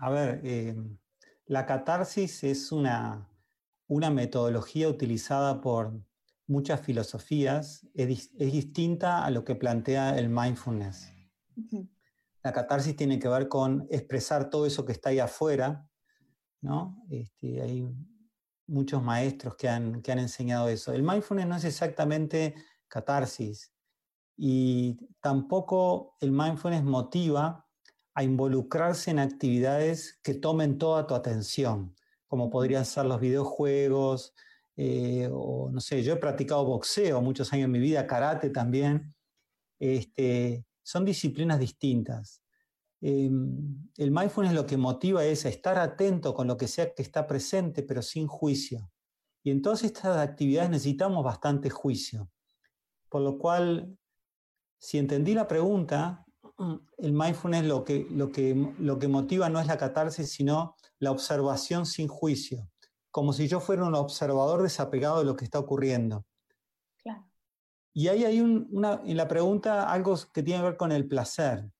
[0.00, 0.76] A ver, eh,
[1.46, 3.28] la catarsis es una,
[3.86, 5.92] una, metodología utilizada por
[6.46, 11.12] muchas filosofías, es, distinta a lo que plantea el mindfulness.
[12.42, 15.88] La catarsis tiene que ver con expresar todo eso que está ahí afuera,
[16.60, 17.02] ¿no?
[17.10, 17.88] Este, hay
[18.66, 20.92] muchos maestros que han, que han enseñado eso.
[20.92, 22.54] El mindfulness no es exactamente
[22.88, 23.72] catarsis
[24.36, 27.66] y tampoco el mindfulness motiva
[28.14, 31.94] a involucrarse en actividades que tomen toda tu atención,
[32.28, 34.34] como podrían ser los videojuegos,
[34.76, 39.14] eh, o no sé, yo he practicado boxeo muchos años en mi vida, karate también.
[39.78, 42.42] Este, son disciplinas distintas.
[43.00, 47.26] Em, el mindfulness lo que motiva es estar atento con lo que sea que está
[47.26, 48.90] presente, pero sin juicio.
[49.42, 52.30] Y en todas estas actividades necesitamos bastante juicio.
[53.10, 53.96] Por lo cual,
[54.78, 56.24] si entendí la pregunta,
[56.98, 61.10] el mindfulness lo que, lo que, lo que motiva no es la catarsis, sino la
[61.10, 62.70] observación sin juicio,
[63.14, 66.26] como si yo fuera un observador desapegado de lo que está ocurriendo.
[67.96, 71.70] Y ahí hay una, en la pregunta algo que tiene que ver con el placer.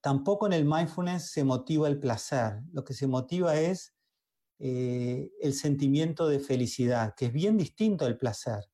[0.00, 3.94] Tampoco en el mindfulness se motiva el placer, lo que se motiva es
[4.60, 8.64] eh, el sentimiento de felicidad, que es bien distinto al placer.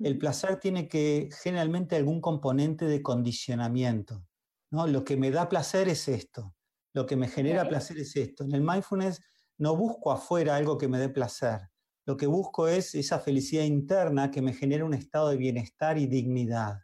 [0.00, 4.26] El placer tiene que generalmente algún componente de condicionamiento.
[4.72, 4.88] ¿no?
[4.88, 6.52] Lo que me da placer es esto,
[6.94, 8.42] lo que me genera placer es esto.
[8.42, 9.20] En el mindfulness
[9.58, 11.60] no busco afuera algo que me dé placer,
[12.08, 16.06] lo que busco es esa felicidad interna que me genera un estado de bienestar y
[16.06, 16.78] dignidad.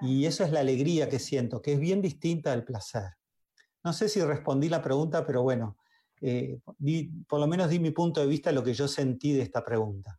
[0.00, 3.16] Y eso es la alegría que siento, que es bien distinta al placer.
[3.84, 5.76] No sé si respondí la pregunta, pero bueno,
[6.22, 6.58] eh,
[7.28, 10.18] por lo menos di mi punto de vista lo que yo sentí de esta pregunta.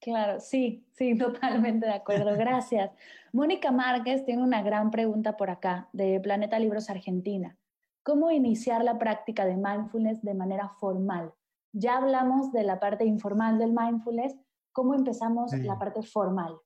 [0.00, 2.36] Claro, sí, sí, totalmente de acuerdo.
[2.36, 2.90] Gracias.
[3.32, 7.56] Mónica Márquez tiene una gran pregunta por acá, de Planeta Libros Argentina.
[8.04, 11.34] ¿Cómo iniciar la práctica de mindfulness de manera formal?
[11.72, 14.36] Ya hablamos de la parte informal del mindfulness.
[14.72, 16.56] ¿Cómo empezamos la parte formal?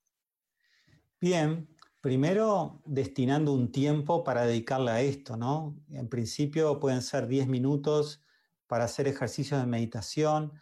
[1.20, 1.68] Bien,
[2.00, 5.76] primero destinando un tiempo para dedicarle a esto, ¿no?
[5.90, 8.22] En principio pueden ser 10 minutos
[8.66, 10.52] para hacer ejercicios de meditación,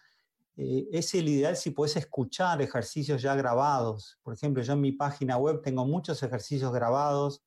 [0.57, 4.18] eh, es el ideal si puedes escuchar ejercicios ya grabados.
[4.22, 7.43] Por ejemplo, yo en mi página web tengo muchos ejercicios grabados.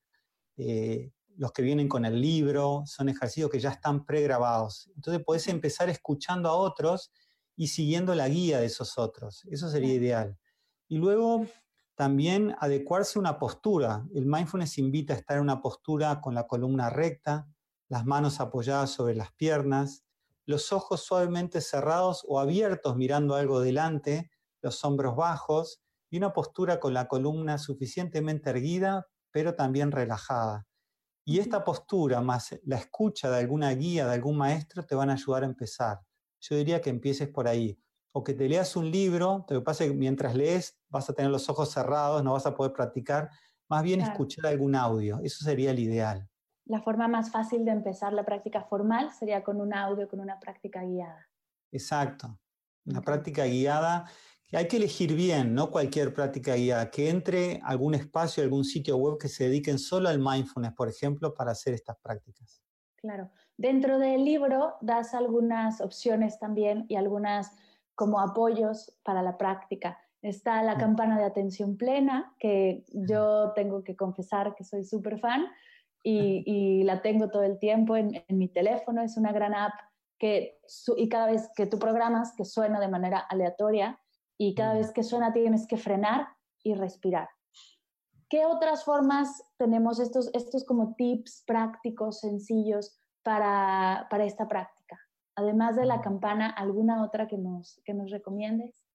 [0.57, 4.91] Eh, los que vienen con el libro son ejercicios que ya están pregrabados.
[4.95, 7.13] Entonces puedes empezar escuchando a otros
[7.55, 9.45] y siguiendo la guía de esos otros.
[9.49, 10.37] Eso sería ideal.
[10.89, 11.45] Y luego
[11.95, 14.05] también adecuarse a una postura.
[14.13, 17.47] El mindfulness invita a estar en una postura con la columna recta,
[17.87, 20.03] las manos apoyadas sobre las piernas,
[20.45, 24.29] los ojos suavemente cerrados o abiertos mirando algo delante,
[24.61, 30.65] los hombros bajos y una postura con la columna suficientemente erguida, pero también relajada.
[31.29, 35.13] Y esta postura más la escucha de alguna guía, de algún maestro, te van a
[35.13, 35.99] ayudar a empezar.
[36.39, 37.79] Yo diría que empieces por ahí.
[38.11, 41.13] O que te leas un libro, lo que pasa es que mientras lees vas a
[41.13, 43.29] tener los ojos cerrados, no vas a poder practicar.
[43.69, 46.27] Más bien escuchar algún audio, eso sería el ideal
[46.65, 50.39] la forma más fácil de empezar la práctica formal sería con un audio, con una
[50.39, 51.27] práctica guiada.
[51.71, 52.39] Exacto.
[52.85, 54.05] Una práctica guiada
[54.57, 59.17] hay que elegir bien, no cualquier práctica guiada, que entre algún espacio, algún sitio web
[59.19, 62.63] que se dediquen solo al mindfulness, por ejemplo, para hacer estas prácticas.
[62.95, 63.29] Claro.
[63.57, 67.51] Dentro del libro das algunas opciones también y algunas
[67.95, 69.99] como apoyos para la práctica.
[70.21, 75.45] Está la campana de atención plena, que yo tengo que confesar que soy súper fan,
[76.03, 79.01] y, la tengo todo el tiempo en, mi teléfono.
[79.01, 79.73] Es una gran app
[80.17, 80.59] que,
[80.97, 83.99] y cada vez que tú programas, que suena de manera aleatoria
[84.39, 86.29] y cada vez que suena tienes que frenar
[86.63, 87.29] y respirar.
[88.29, 94.97] ¿Qué otras formas tenemos estos, estos como tips prácticos, sencillos para, para esta práctica?
[95.35, 98.85] Además de la campana, ¿alguna otra que nos, que nos recomiendes?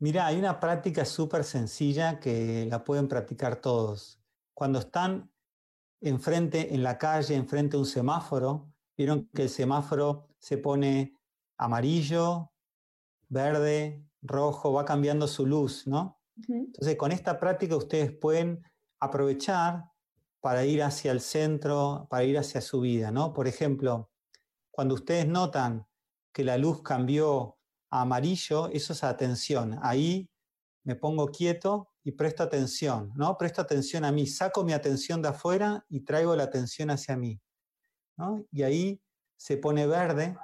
[0.00, 4.20] Mira, hay una práctica súper sencilla que la pueden practicar todos.
[4.54, 5.30] Cuando están
[6.00, 11.14] enfrente, en la calle, enfrente de un semáforo, vieron que el semáforo se pone
[11.56, 12.52] amarillo,
[13.28, 16.20] verde, rojo, va cambiando su luz, ¿no?
[16.48, 18.62] Entonces, con esta práctica ustedes pueden
[19.00, 19.84] aprovechar
[20.40, 23.32] para ir hacia el centro, para ir hacia su vida, ¿no?
[23.32, 24.10] Por ejemplo,
[24.70, 25.86] cuando ustedes notan
[26.32, 27.58] que la luz cambió
[27.90, 29.78] a amarillo, eso es atención.
[29.82, 30.30] Ahí
[30.84, 33.36] me pongo quieto y presto atención, ¿no?
[33.36, 37.40] Presto atención a mí, saco mi atención de afuera y traigo la atención hacia mí,
[38.16, 38.44] ¿no?
[38.52, 39.02] Y ahí
[39.36, 40.36] se pone verde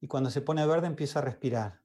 [0.00, 1.82] y cuando se pone verde empiezo a respirar.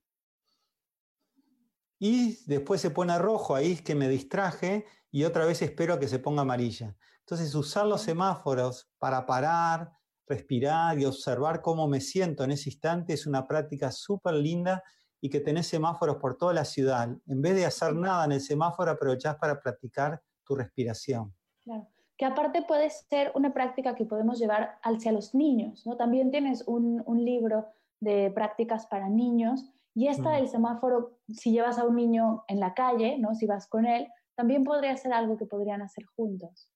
[2.06, 6.00] Y después se pone rojo, ahí es que me distraje y otra vez espero a
[6.02, 6.98] que se ponga amarilla.
[7.20, 9.90] Entonces usar los semáforos para parar,
[10.28, 14.84] respirar y observar cómo me siento en ese instante es una práctica súper linda
[15.22, 17.08] y que tenés semáforos por toda la ciudad.
[17.26, 21.34] En vez de hacer nada en el semáforo, aprovechás para practicar tu respiración.
[21.64, 21.88] Claro.
[22.18, 25.96] Que aparte puede ser una práctica que podemos llevar hacia los niños, ¿no?
[25.96, 27.66] También tienes un, un libro
[28.02, 30.36] de prácticas para niños y esta mm.
[30.36, 33.36] del semáforo, si llevas a un niño en la calle, ¿no?
[33.36, 36.70] Si vas con él, también podría ser algo que podrían hacer juntos.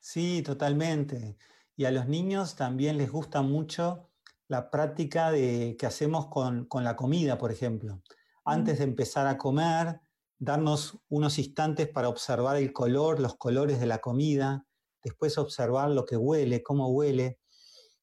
[0.00, 1.36] Sí, totalmente.
[1.76, 4.10] Y a los niños también les gusta mucho
[4.48, 8.02] la práctica de, que hacemos con, la comida, por ejemplo.
[8.44, 10.00] Antes de empezar a comer,
[10.38, 14.66] darnos unos instantes para observar el color, los colores de la comida,
[15.04, 17.38] después observar lo que huele, cómo huele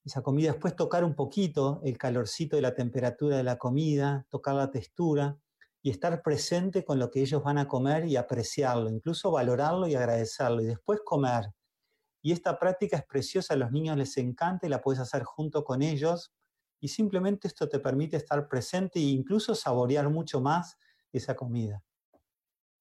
[0.08, 4.56] esa comida, después tocar un poquito el calorcito de la temperatura de la comida, tocar
[4.56, 5.38] la textura
[5.82, 9.96] y estar presente con lo que ellos van a comer y apreciarlo, incluso valorarlo y
[9.96, 11.54] agradecerlo y después comer.
[12.22, 15.66] Y esta práctica es preciosa, a los niños les encanta y la puedes hacer junto
[15.66, 16.34] con ellos
[16.80, 20.78] y simplemente esto te permite estar presente e incluso saborear mucho más
[21.12, 21.84] esa comida.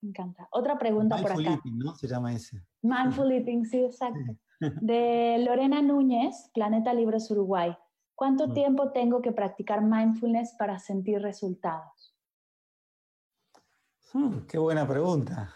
[0.00, 0.46] Me encanta.
[0.52, 1.40] Otra pregunta por acá.
[1.40, 1.94] Mindful eating, ¿no?
[1.96, 2.62] Se llama ese.
[2.82, 4.36] Mindful eating, sí, exacto.
[4.80, 7.76] De Lorena Núñez, Planeta Libros Uruguay.
[8.14, 12.16] ¿Cuánto tiempo tengo que practicar mindfulness para sentir resultados?
[14.12, 15.54] Hmm, qué buena pregunta.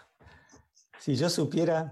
[0.99, 1.91] Si yo supiera...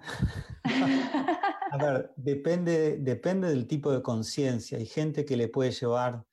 [1.71, 4.79] A ver, depende, depende del tipo de conciencia.
[4.79, 6.25] Hay gente que le puede llevar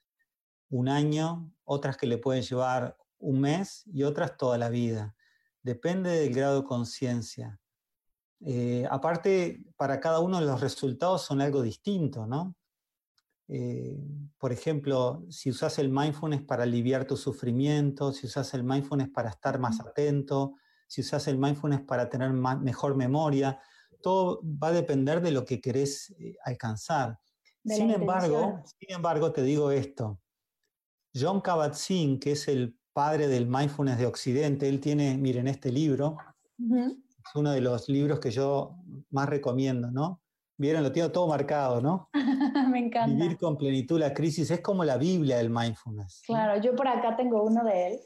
[0.70, 5.14] un año, otras que le pueden llevar un mes y otras toda la vida.
[5.62, 7.60] Depende del grado de conciencia.
[8.44, 12.54] Eh, aparte, para cada uno los resultados son algo distinto, ¿no?
[13.48, 13.96] Eh,
[14.38, 19.30] por ejemplo, si usas el mindfulness para aliviar tu sufrimiento, si usas el mindfulness para
[19.30, 20.54] estar más atento,
[20.88, 23.60] si usas el mindfulness para tener mejor memoria,
[24.02, 27.18] todo va a depender de lo que querés eh, alcanzar.
[27.64, 30.20] Sin embargo, sin embargo, te digo esto.
[31.14, 36.16] John Kabat-Zinn, que es el padre del mindfulness de Occidente, él tiene, miren, este libro,
[37.26, 38.76] es uno de los libros que yo
[39.10, 40.22] más recomiendo, ¿no?
[40.58, 42.08] Vieron, lo tengo todo marcado, ¿no?
[42.70, 43.14] Me encanta.
[43.14, 46.22] Vivir con plenitud la crisis es como la Biblia del mindfulness.
[46.26, 48.00] Claro, yo por acá tengo uno de él.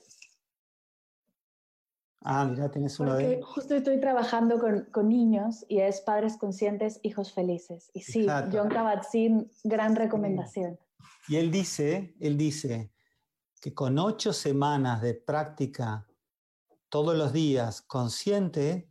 [2.22, 3.42] Ah, mira, tienes uno de él.
[3.42, 7.90] Justo estoy trabajando con, con, niños y es Padres Conscientes, Hijos Felices.
[7.94, 10.78] Y sí, John Kabat-Zinn, gran recomendación.
[11.28, 12.92] Y él dice, él dice
[13.60, 16.06] que con ocho semanas de práctica
[16.90, 18.89] todos los días consciente,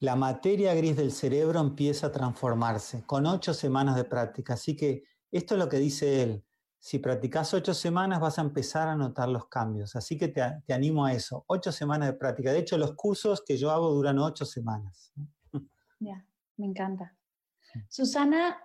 [0.00, 4.54] la materia gris del cerebro empieza a transformarse con ocho semanas de práctica.
[4.54, 6.44] Así que esto es lo que dice él.
[6.78, 9.94] Si practicas ocho semanas vas a empezar a notar los cambios.
[9.96, 11.44] Así que te, animo a eso.
[11.48, 12.50] Ocho semanas de práctica.
[12.50, 15.12] De hecho, los cursos que yo hago duran ocho semanas.
[16.02, 16.24] Ya,
[16.56, 17.14] me encanta.
[17.90, 18.56] Susana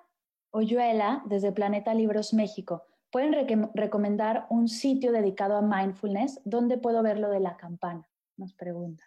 [0.51, 2.83] Oyuela, desde Planeta Libros México.
[3.11, 3.33] ¿Pueden
[3.73, 6.39] recomendar un sitio dedicado a mindfulness?
[6.45, 8.09] ¿Dónde puedo ver lo de la campana?
[8.37, 9.03] Nos pregunta.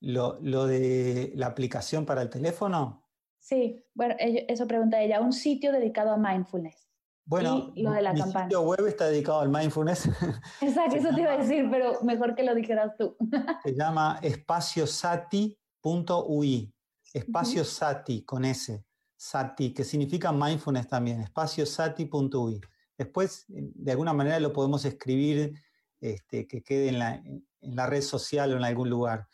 [0.00, 3.04] Lo, de la aplicación para el teléfono.
[3.38, 6.88] Sí, bueno, eso pregunta ella, un sitio dedicado a mindfulness.
[7.24, 10.06] Bueno, lo de la mi sitio web está dedicado al mindfulness.
[10.62, 13.14] Exacto, eso te iba a decir, pero mejor que lo dijeras tú.
[13.64, 16.74] Se llama espaciosati.ui.
[17.12, 18.82] Espacio Sati con S.
[19.14, 21.20] Sati, que significa mindfulness también.
[21.20, 22.62] Espaciosati.ui.
[22.96, 25.52] Después, de alguna manera, lo podemos escribir
[26.00, 29.28] este, que quede en la, en la red social o en algún lugar.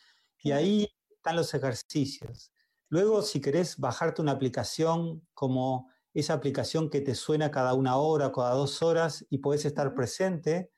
[0.45, 2.53] Y ahí están los ejercicios.
[2.91, 8.31] Luego, si querés bajarte una aplicación como esa aplicación que te suena cada una hora,
[8.31, 10.71] cada dos horas y puedes estar presente,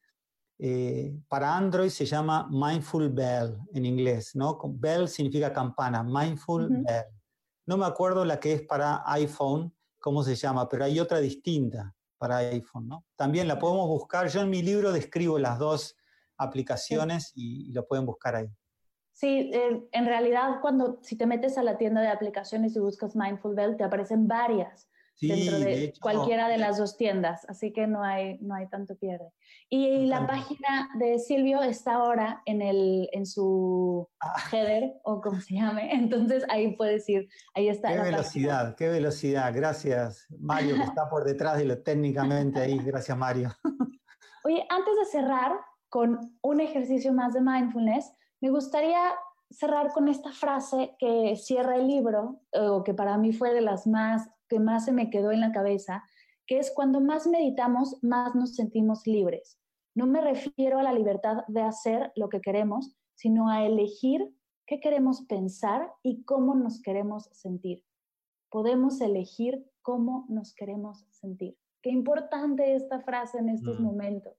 [0.59, 4.57] eh, para Android se llama Mindful Bell en inglés, ¿no?
[4.65, 7.05] Bell significa campana, Mindful Bell.
[7.67, 11.93] No me acuerdo la que es para iPhone, cómo se llama, pero hay otra distinta
[12.19, 13.05] para iPhone, ¿no?
[13.17, 14.29] También la podemos buscar.
[14.29, 15.97] Yo en mi libro describo las dos
[16.39, 18.57] aplicaciones y lo pueden buscar ahí.
[19.17, 23.17] Sí, eh, en realidad cuando si te metes a la tienda de aplicaciones y buscas
[23.17, 28.03] Mindful Bell, te aparecen varias dentro de, cualquiera de las dos tiendas, así que no
[28.03, 29.33] hay, no hay tanto pierde.
[29.71, 34.35] Y la página de Silvio está ahora en, el, en su ah.
[34.53, 37.89] header, o como se llame, entonces ahí puedes ir, ahí está.
[37.89, 43.17] Qué velocidad, qué velocidad, gracias Mario que está por detrás de lo técnicamente ahí, gracias
[43.17, 43.51] Mario.
[44.45, 45.53] Oye, antes de cerrar
[45.89, 49.15] con un ejercicio más de mindfulness, me gustaría
[49.51, 53.61] cerrar con esta frase que cierra el libro, eh, o que para mí fue de
[53.61, 56.05] las más, que más se me quedó en la cabeza,
[56.47, 59.59] que es cuando más meditamos, más nos sentimos libres.
[59.95, 64.33] No me refiero a la libertad de hacer lo que queremos, sino a elegir
[64.67, 67.85] qué queremos pensar y cómo nos queremos sentir.
[68.51, 71.57] Podemos elegir cómo nos queremos sentir.
[71.83, 73.83] Qué importante esta frase en estos mm.
[73.83, 74.35] momentos.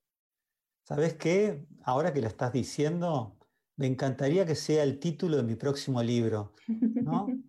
[0.83, 1.65] ¿Sabes qué?
[1.83, 3.36] Ahora que lo estás diciendo,
[3.77, 6.53] me encantaría que sea el título de mi próximo libro,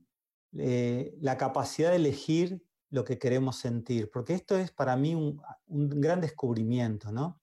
[0.53, 5.41] eh, la capacidad de elegir lo que queremos sentir, porque esto es para mí un,
[5.67, 7.41] gran descubrimiento, ¿no?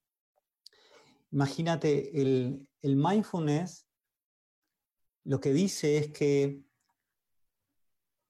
[1.32, 3.88] Imagínate, el, mindfulness
[5.24, 6.64] lo que dice es que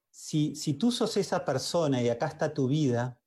[0.10, 3.20] si, si tú sos esa persona y acá está tu vida,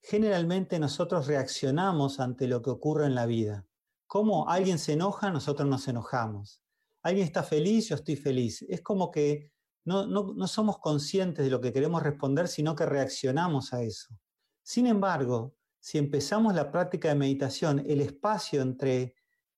[0.00, 3.66] generalmente nosotros reaccionamos ante lo que ocurre en la vida.
[4.06, 6.62] ¿Cómo alguien se enoja, nosotros nos enojamos?
[7.02, 8.62] Alguien está feliz, yo estoy feliz.
[8.68, 9.52] Es como que
[9.84, 14.14] no, no, somos conscientes de lo que queremos responder, sino que reaccionamos a eso.
[14.62, 19.14] Sin embargo, si empezamos la práctica de meditación, el espacio entre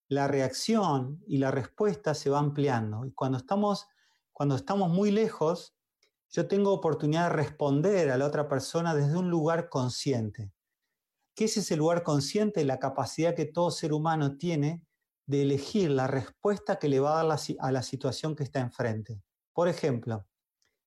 [0.09, 3.07] la reacción y la respuesta se va ampliando.
[3.07, 3.87] Y cuando estamos,
[4.33, 5.75] cuando estamos muy lejos,
[6.31, 10.53] yo tengo oportunidad de responder a la otra persona desde un lugar consciente
[11.39, 14.85] que es ese lugar consciente, la capacidad que todo ser humano tiene
[15.25, 19.23] de elegir la respuesta que le va a dar a la situación que está enfrente.
[19.53, 20.27] Por ejemplo,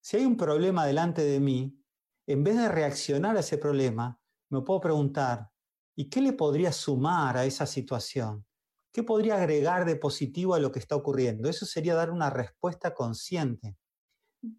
[0.02, 1.82] si hay un problema delante de mí,
[2.28, 5.49] en vez de reaccionar a ese problema, me puedo preguntar,
[5.95, 8.45] ¿y qué le podría sumar a esa situación?
[8.91, 11.47] ¿Qué podría agregar de positivo a lo que está ocurriendo?
[11.47, 13.78] Eso sería dar una respuesta consciente.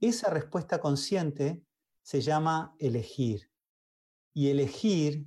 [0.01, 1.63] Esa respuesta consciente
[2.01, 3.51] se llama elegir.
[4.33, 5.27] Y elegir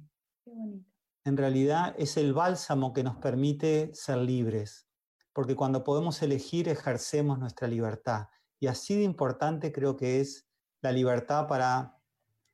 [1.26, 4.88] en realidad es el bálsamo que nos permite ser libres,
[5.34, 8.28] porque cuando podemos elegir ejercemos nuestra libertad.
[8.60, 10.47] Y así de importante creo que es
[10.82, 11.99] la libertad para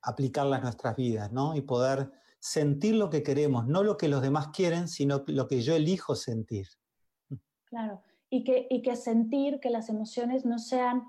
[0.00, 1.54] aplicarla en nuestras vidas, ¿no?
[1.54, 5.60] Y poder sentir lo que queremos, no lo que los demás quieren, sino lo que
[5.60, 6.66] yo elijo sentir.
[7.66, 11.04] Claro, y que, y que sentir que las emociones no sean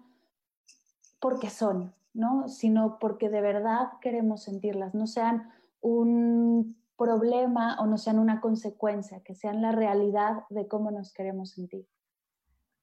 [1.20, 2.50] porque son, ¿no?
[2.50, 5.50] Sino porque de verdad queremos sentirlas, no sean
[5.82, 11.52] un problema o no sean una consecuencia, que sean la realidad de cómo nos queremos
[11.52, 11.88] sentir.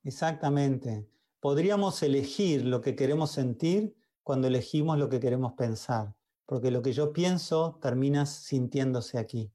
[0.03, 1.09] Exactamente.
[1.41, 6.15] Podríamos elegir lo que queremos sentir cuando elegimos lo que queremos pensar,
[6.47, 9.53] porque lo que yo pienso termina sintiéndose aquí.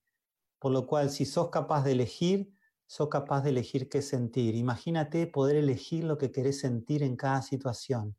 [0.60, 2.52] Por lo cual, si sos capaz de elegir,
[2.88, 4.56] sos capaz de elegir qué sentir.
[4.56, 8.16] Imagínate poder elegir lo que querés sentir en cada situación.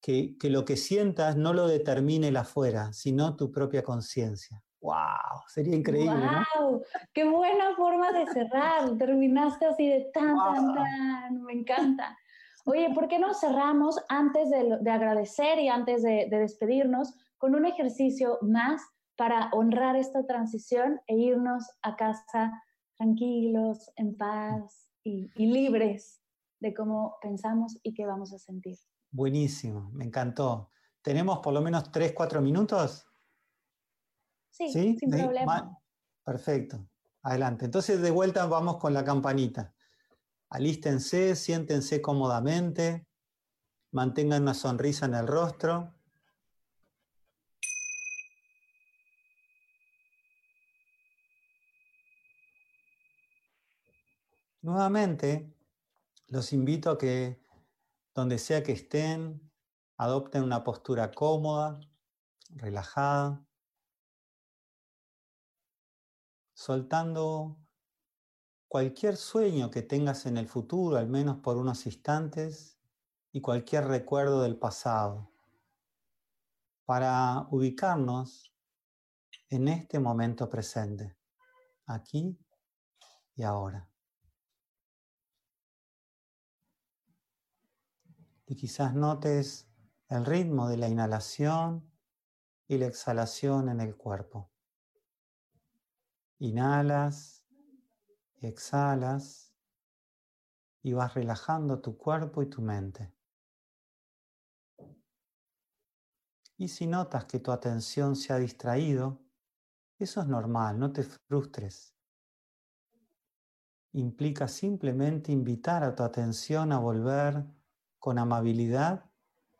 [0.00, 4.62] Que, que lo que sientas no lo determine el afuera, sino tu propia conciencia.
[4.86, 5.42] ¡Wow!
[5.48, 6.14] Sería increíble.
[6.14, 6.80] ¡Wow!
[7.12, 8.96] ¡Qué buena forma de cerrar!
[8.96, 11.42] Terminaste así de tan, tan, tan.
[11.42, 12.16] Me encanta.
[12.66, 18.38] Oye, ¿por qué no cerramos antes de, agradecer y antes de, despedirnos con un ejercicio
[18.42, 18.80] más
[19.16, 22.62] para honrar esta transición e irnos a casa
[22.96, 26.22] tranquilos, en paz y, libres
[26.60, 28.78] de cómo pensamos y qué vamos a sentir?
[29.10, 30.70] Buenísimo, me encantó.
[31.02, 33.04] ¿Tenemos por lo menos tres, cuatro minutos?
[34.56, 35.78] Sí, sin problema.
[36.24, 36.88] Perfecto,
[37.22, 37.66] adelante.
[37.66, 39.74] Entonces de vuelta vamos con la campanita.
[40.48, 43.06] Alístense, siéntense cómodamente,
[43.90, 45.92] mantengan una sonrisa en el rostro.
[54.62, 55.52] Nuevamente,
[56.28, 57.38] los invito a que
[58.14, 59.52] donde sea que estén,
[59.98, 61.78] adopten una postura cómoda,
[62.50, 63.45] relajada,
[66.56, 67.58] soltando
[68.66, 72.80] cualquier sueño que tengas en el futuro, al menos por unos instantes,
[73.30, 75.30] y cualquier recuerdo del pasado,
[76.86, 78.54] para ubicarnos
[79.50, 81.14] en este momento presente,
[81.84, 82.38] aquí
[83.34, 83.90] y ahora.
[88.46, 89.68] Y quizás notes
[90.08, 91.92] el ritmo de la inhalación
[92.66, 94.55] y la exhalación en el cuerpo.
[96.38, 97.36] Inhalas
[98.40, 99.54] exhalas
[100.82, 103.12] y vas relajando tu cuerpo y tu mente.
[106.58, 109.20] Y si notas que tu atención se ha distraído,
[109.98, 111.94] eso es normal, no te frustres.
[113.92, 117.44] Implica simplemente invitar a tu atención a volver
[117.98, 119.10] con amabilidad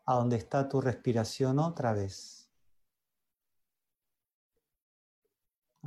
[0.05, 2.46] a donde está tu respiración otra vez.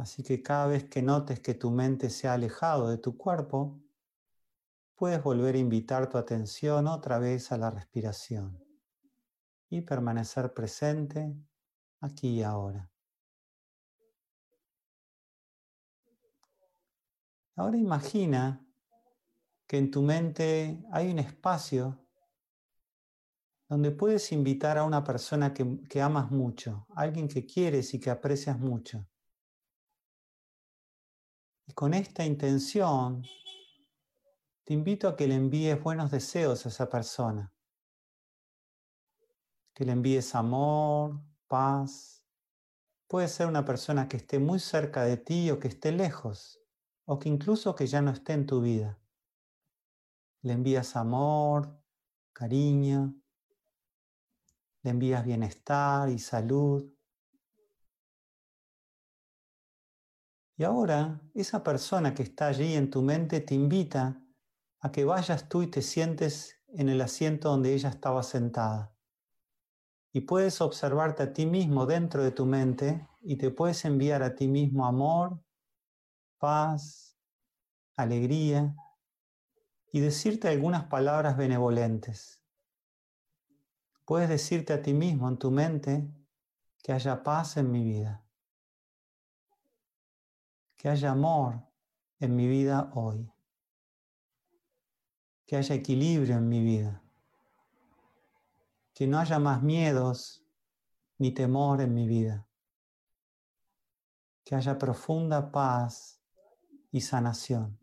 [0.01, 3.79] Así que cada vez que notes que tu mente se ha alejado de tu cuerpo,
[4.95, 8.65] puedes volver a invitar tu atención otra vez a la respiración
[9.69, 11.37] y permanecer presente
[12.01, 12.91] aquí y ahora.
[17.57, 18.67] Ahora imagina
[19.67, 21.99] que en tu mente hay un espacio
[23.69, 28.59] donde puedes invitar a una persona que, amas mucho, alguien que quieres y que aprecias
[28.59, 29.07] mucho.
[31.71, 33.23] Y con esta intención,
[34.65, 37.55] te invito a que le envíes buenos deseos a esa persona.
[39.73, 42.25] Que le envíes amor, paz.
[43.07, 46.61] Puede ser una persona que esté muy cerca de ti o que esté lejos,
[47.05, 48.99] o que incluso que ya no esté en tu vida.
[50.43, 51.81] Le envías amor,
[52.33, 53.15] cariño,
[54.83, 56.93] le envías bienestar y salud.
[60.61, 64.23] Y ahora esa persona que está allí en tu mente te invita
[64.81, 68.95] a que vayas tú y te sientes en el asiento donde ella estaba sentada.
[70.13, 74.35] Y puedes observarte a ti mismo dentro de tu mente y te puedes enviar a
[74.35, 75.43] ti mismo amor,
[76.37, 77.17] paz,
[77.97, 78.77] alegría
[79.91, 82.45] y decirte algunas palabras benevolentes.
[84.05, 86.07] Puedes decirte a ti mismo en tu mente
[86.83, 88.23] que haya paz en mi vida
[90.81, 91.63] que haya amor
[92.21, 93.31] en mi vida hoy,
[95.45, 97.03] que haya equilibrio en mi vida,
[98.95, 100.43] que no haya más miedos
[101.19, 102.49] ni temor en mi vida,
[104.43, 106.19] que haya profunda paz
[106.91, 107.79] y sanación.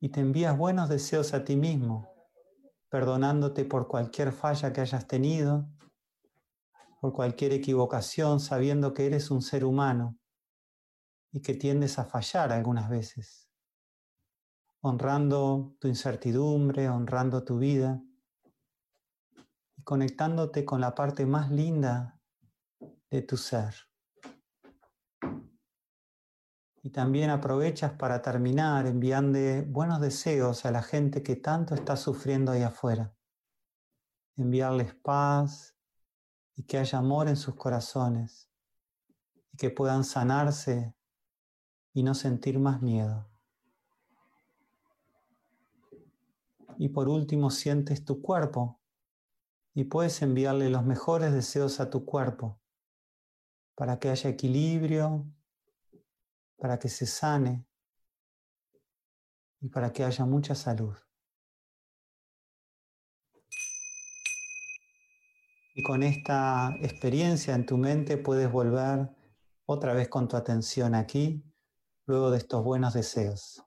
[0.00, 2.08] Y te envías buenos deseos a ti mismo,
[2.88, 5.68] perdonándote por cualquier falla que hayas tenido,
[7.02, 10.16] por cualquier equivocación, sabiendo que eres un ser humano
[11.32, 13.50] y que tiendes a fallar algunas veces,
[14.80, 18.02] honrando tu incertidumbre, honrando tu vida
[19.76, 22.20] y conectándote con la parte más linda
[23.10, 23.74] de tu ser.
[26.82, 32.52] Y también aprovechas para terminar enviando buenos deseos a la gente que tanto está sufriendo
[32.52, 33.12] ahí afuera.
[34.36, 35.76] Enviarles paz
[36.54, 38.48] y que haya amor en sus corazones
[39.52, 40.95] y que puedan sanarse
[41.96, 43.26] y no sentir más miedo.
[46.76, 48.78] Y por último sientes tu cuerpo
[49.72, 52.60] y puedes enviarle los mejores deseos a tu cuerpo
[53.74, 55.24] para que haya equilibrio,
[56.58, 57.64] para que se sane
[59.62, 60.94] y para que haya mucha salud.
[65.74, 69.08] Y con esta experiencia en tu mente puedes volver
[69.64, 71.42] otra vez con tu atención aquí,
[72.06, 73.62] luego de estos buenos deseos.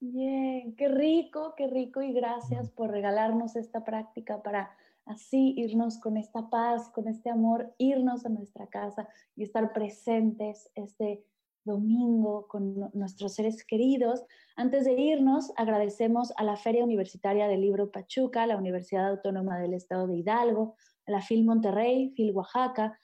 [0.00, 4.70] Bien, qué rico, qué rico y gracias por regalarnos esta práctica para
[5.04, 10.70] así irnos con esta paz, con este amor, irnos a nuestra casa y estar presentes
[10.74, 11.24] este
[11.64, 14.24] domingo con nuestros seres queridos.
[14.56, 19.74] Antes de irnos, agradecemos a la Feria Universitaria del Libro Pachuca, la Universidad Autónoma del
[19.74, 20.76] Estado de Hidalgo,
[21.06, 22.98] a la FIL Monterrey, FIL Oaxaca,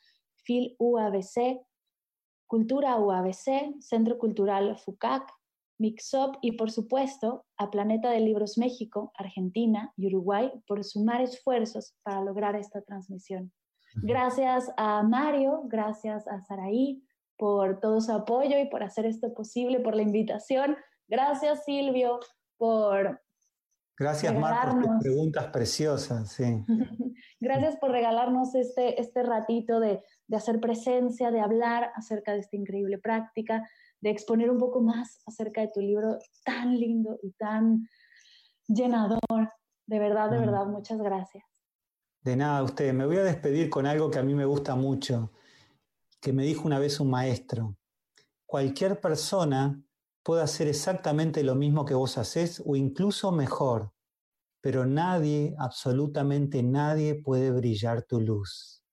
[0.44, 1.60] FIL UABC,
[2.46, 5.30] Cultura UABC, Centro Cultural FUCAC,
[5.78, 11.94] Mixup y por supuesto a Planeta de Libros México, Argentina y Uruguay por sumar esfuerzos
[12.02, 13.52] para lograr esta transmisión.
[13.96, 17.02] Gracias a Mario, gracias a Saraí
[17.36, 20.76] por todo su apoyo y por hacer esto posible, por la invitación.
[21.08, 22.20] Gracias Silvio
[22.56, 23.20] por...
[23.96, 26.32] Gracias Mar por tus preguntas preciosas.
[26.32, 26.64] Sí.
[27.40, 32.56] gracias por regalarnos este, este ratito de, de hacer presencia, de hablar acerca de esta
[32.56, 33.68] increíble práctica
[34.04, 37.88] de exponer un poco más acerca de tu libro tan lindo y tan
[38.68, 39.18] llenador.
[39.86, 41.42] De verdad, de verdad, muchas gracias.
[42.20, 42.92] De nada, usted.
[42.92, 45.32] Me voy a despedir con algo que a mí me gusta mucho,
[46.20, 47.76] que me dijo una vez un maestro.
[48.44, 49.82] Cualquier persona
[50.22, 53.94] puede hacer exactamente lo mismo que vos haces o incluso mejor,
[54.60, 58.83] pero nadie, absolutamente nadie puede brillar tu luz.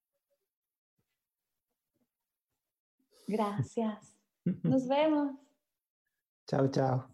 [3.31, 4.17] Gracias.
[4.63, 5.35] Nos vemos.
[6.47, 7.07] Chao, chao.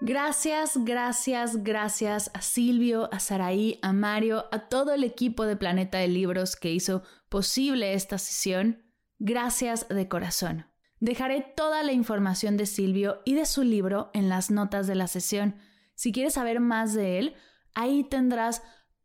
[0.00, 5.98] Gracias, gracias, gracias a Silvio, a Saraí, a Mario, a todo el equipo de Planeta
[5.98, 8.84] de Libros que hizo posible esta sesión.
[9.18, 10.66] Gracias de corazón.
[11.00, 15.06] Dejaré toda la información de Silvio y de su libro en las notas de la
[15.06, 15.56] sesión.
[15.94, 17.34] Si quieres saber más de él,
[17.76, 18.62] ahí tendrás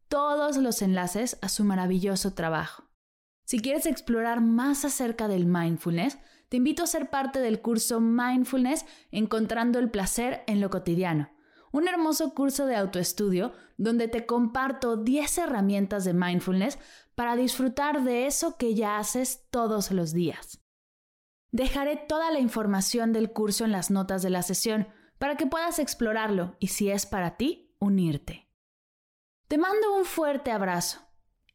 [0.07, 2.89] todos los enlaces a su maravilloso trabajo.
[3.45, 6.17] Si quieres explorar más acerca del mindfulness,
[6.49, 11.31] te invito a ser parte del curso Mindfulness Encontrando el Placer en lo Cotidiano,
[11.71, 16.79] un hermoso curso de autoestudio donde te comparto 10 herramientas de mindfulness
[17.15, 20.61] para disfrutar de eso que ya haces todos los días.
[21.51, 25.77] Dejaré toda la información del curso en las notas de la sesión para que puedas
[25.79, 28.50] explorarlo y si es para ti, unirte.
[29.51, 31.01] Te mando un fuerte abrazo.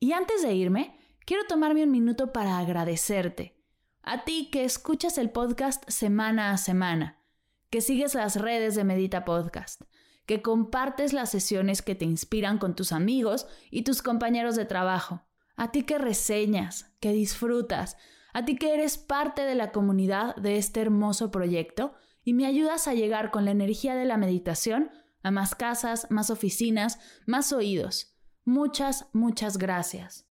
[0.01, 3.57] Y antes de irme, quiero tomarme un minuto para agradecerte.
[4.03, 7.25] A ti que escuchas el podcast semana a semana,
[7.71, 9.81] que sigues las redes de Medita Podcast,
[10.27, 15.23] que compartes las sesiones que te inspiran con tus amigos y tus compañeros de trabajo.
[15.57, 17.97] A ti que reseñas, que disfrutas,
[18.35, 22.89] a ti que eres parte de la comunidad de este hermoso proyecto y me ayudas
[22.89, 24.91] a llegar con la energía de la meditación
[25.23, 28.17] a más casas, más oficinas, más oídos.
[28.45, 30.29] Muchas, muchas gracias.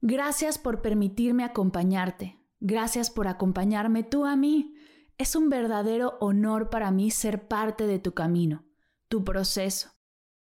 [0.00, 2.40] Gracias por permitirme acompañarte.
[2.60, 4.74] Gracias por acompañarme tú a mí.
[5.18, 8.66] Es un verdadero honor para mí ser parte de tu camino,
[9.08, 9.90] tu proceso.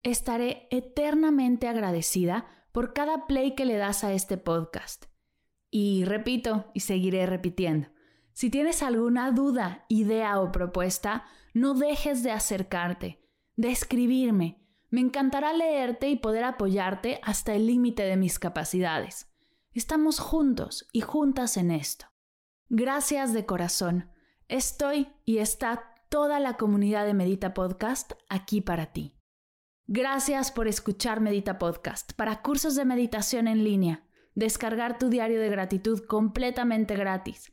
[0.03, 5.07] Estaré eternamente agradecida por cada play que le das a este podcast.
[5.71, 7.89] Y repito y seguiré repitiendo.
[8.33, 11.25] Si tienes alguna duda, idea o propuesta,
[11.55, 13.28] no dejes de acercarte
[13.59, 14.57] de escribirme.
[14.89, 19.27] Me encantará leerte y poder apoyarte hasta el límite de mis capacidades.
[19.75, 22.07] Estamos juntos y juntas en esto.
[22.69, 24.11] Gracias de corazón.
[24.47, 29.17] Estoy y está toda la comunidad de Medita Podcast aquí para ti.
[29.89, 34.05] Gracias por escuchar Medita Podcast para cursos de meditación en línea,
[34.37, 37.53] descargar tu diario de gratitud completamente gratis,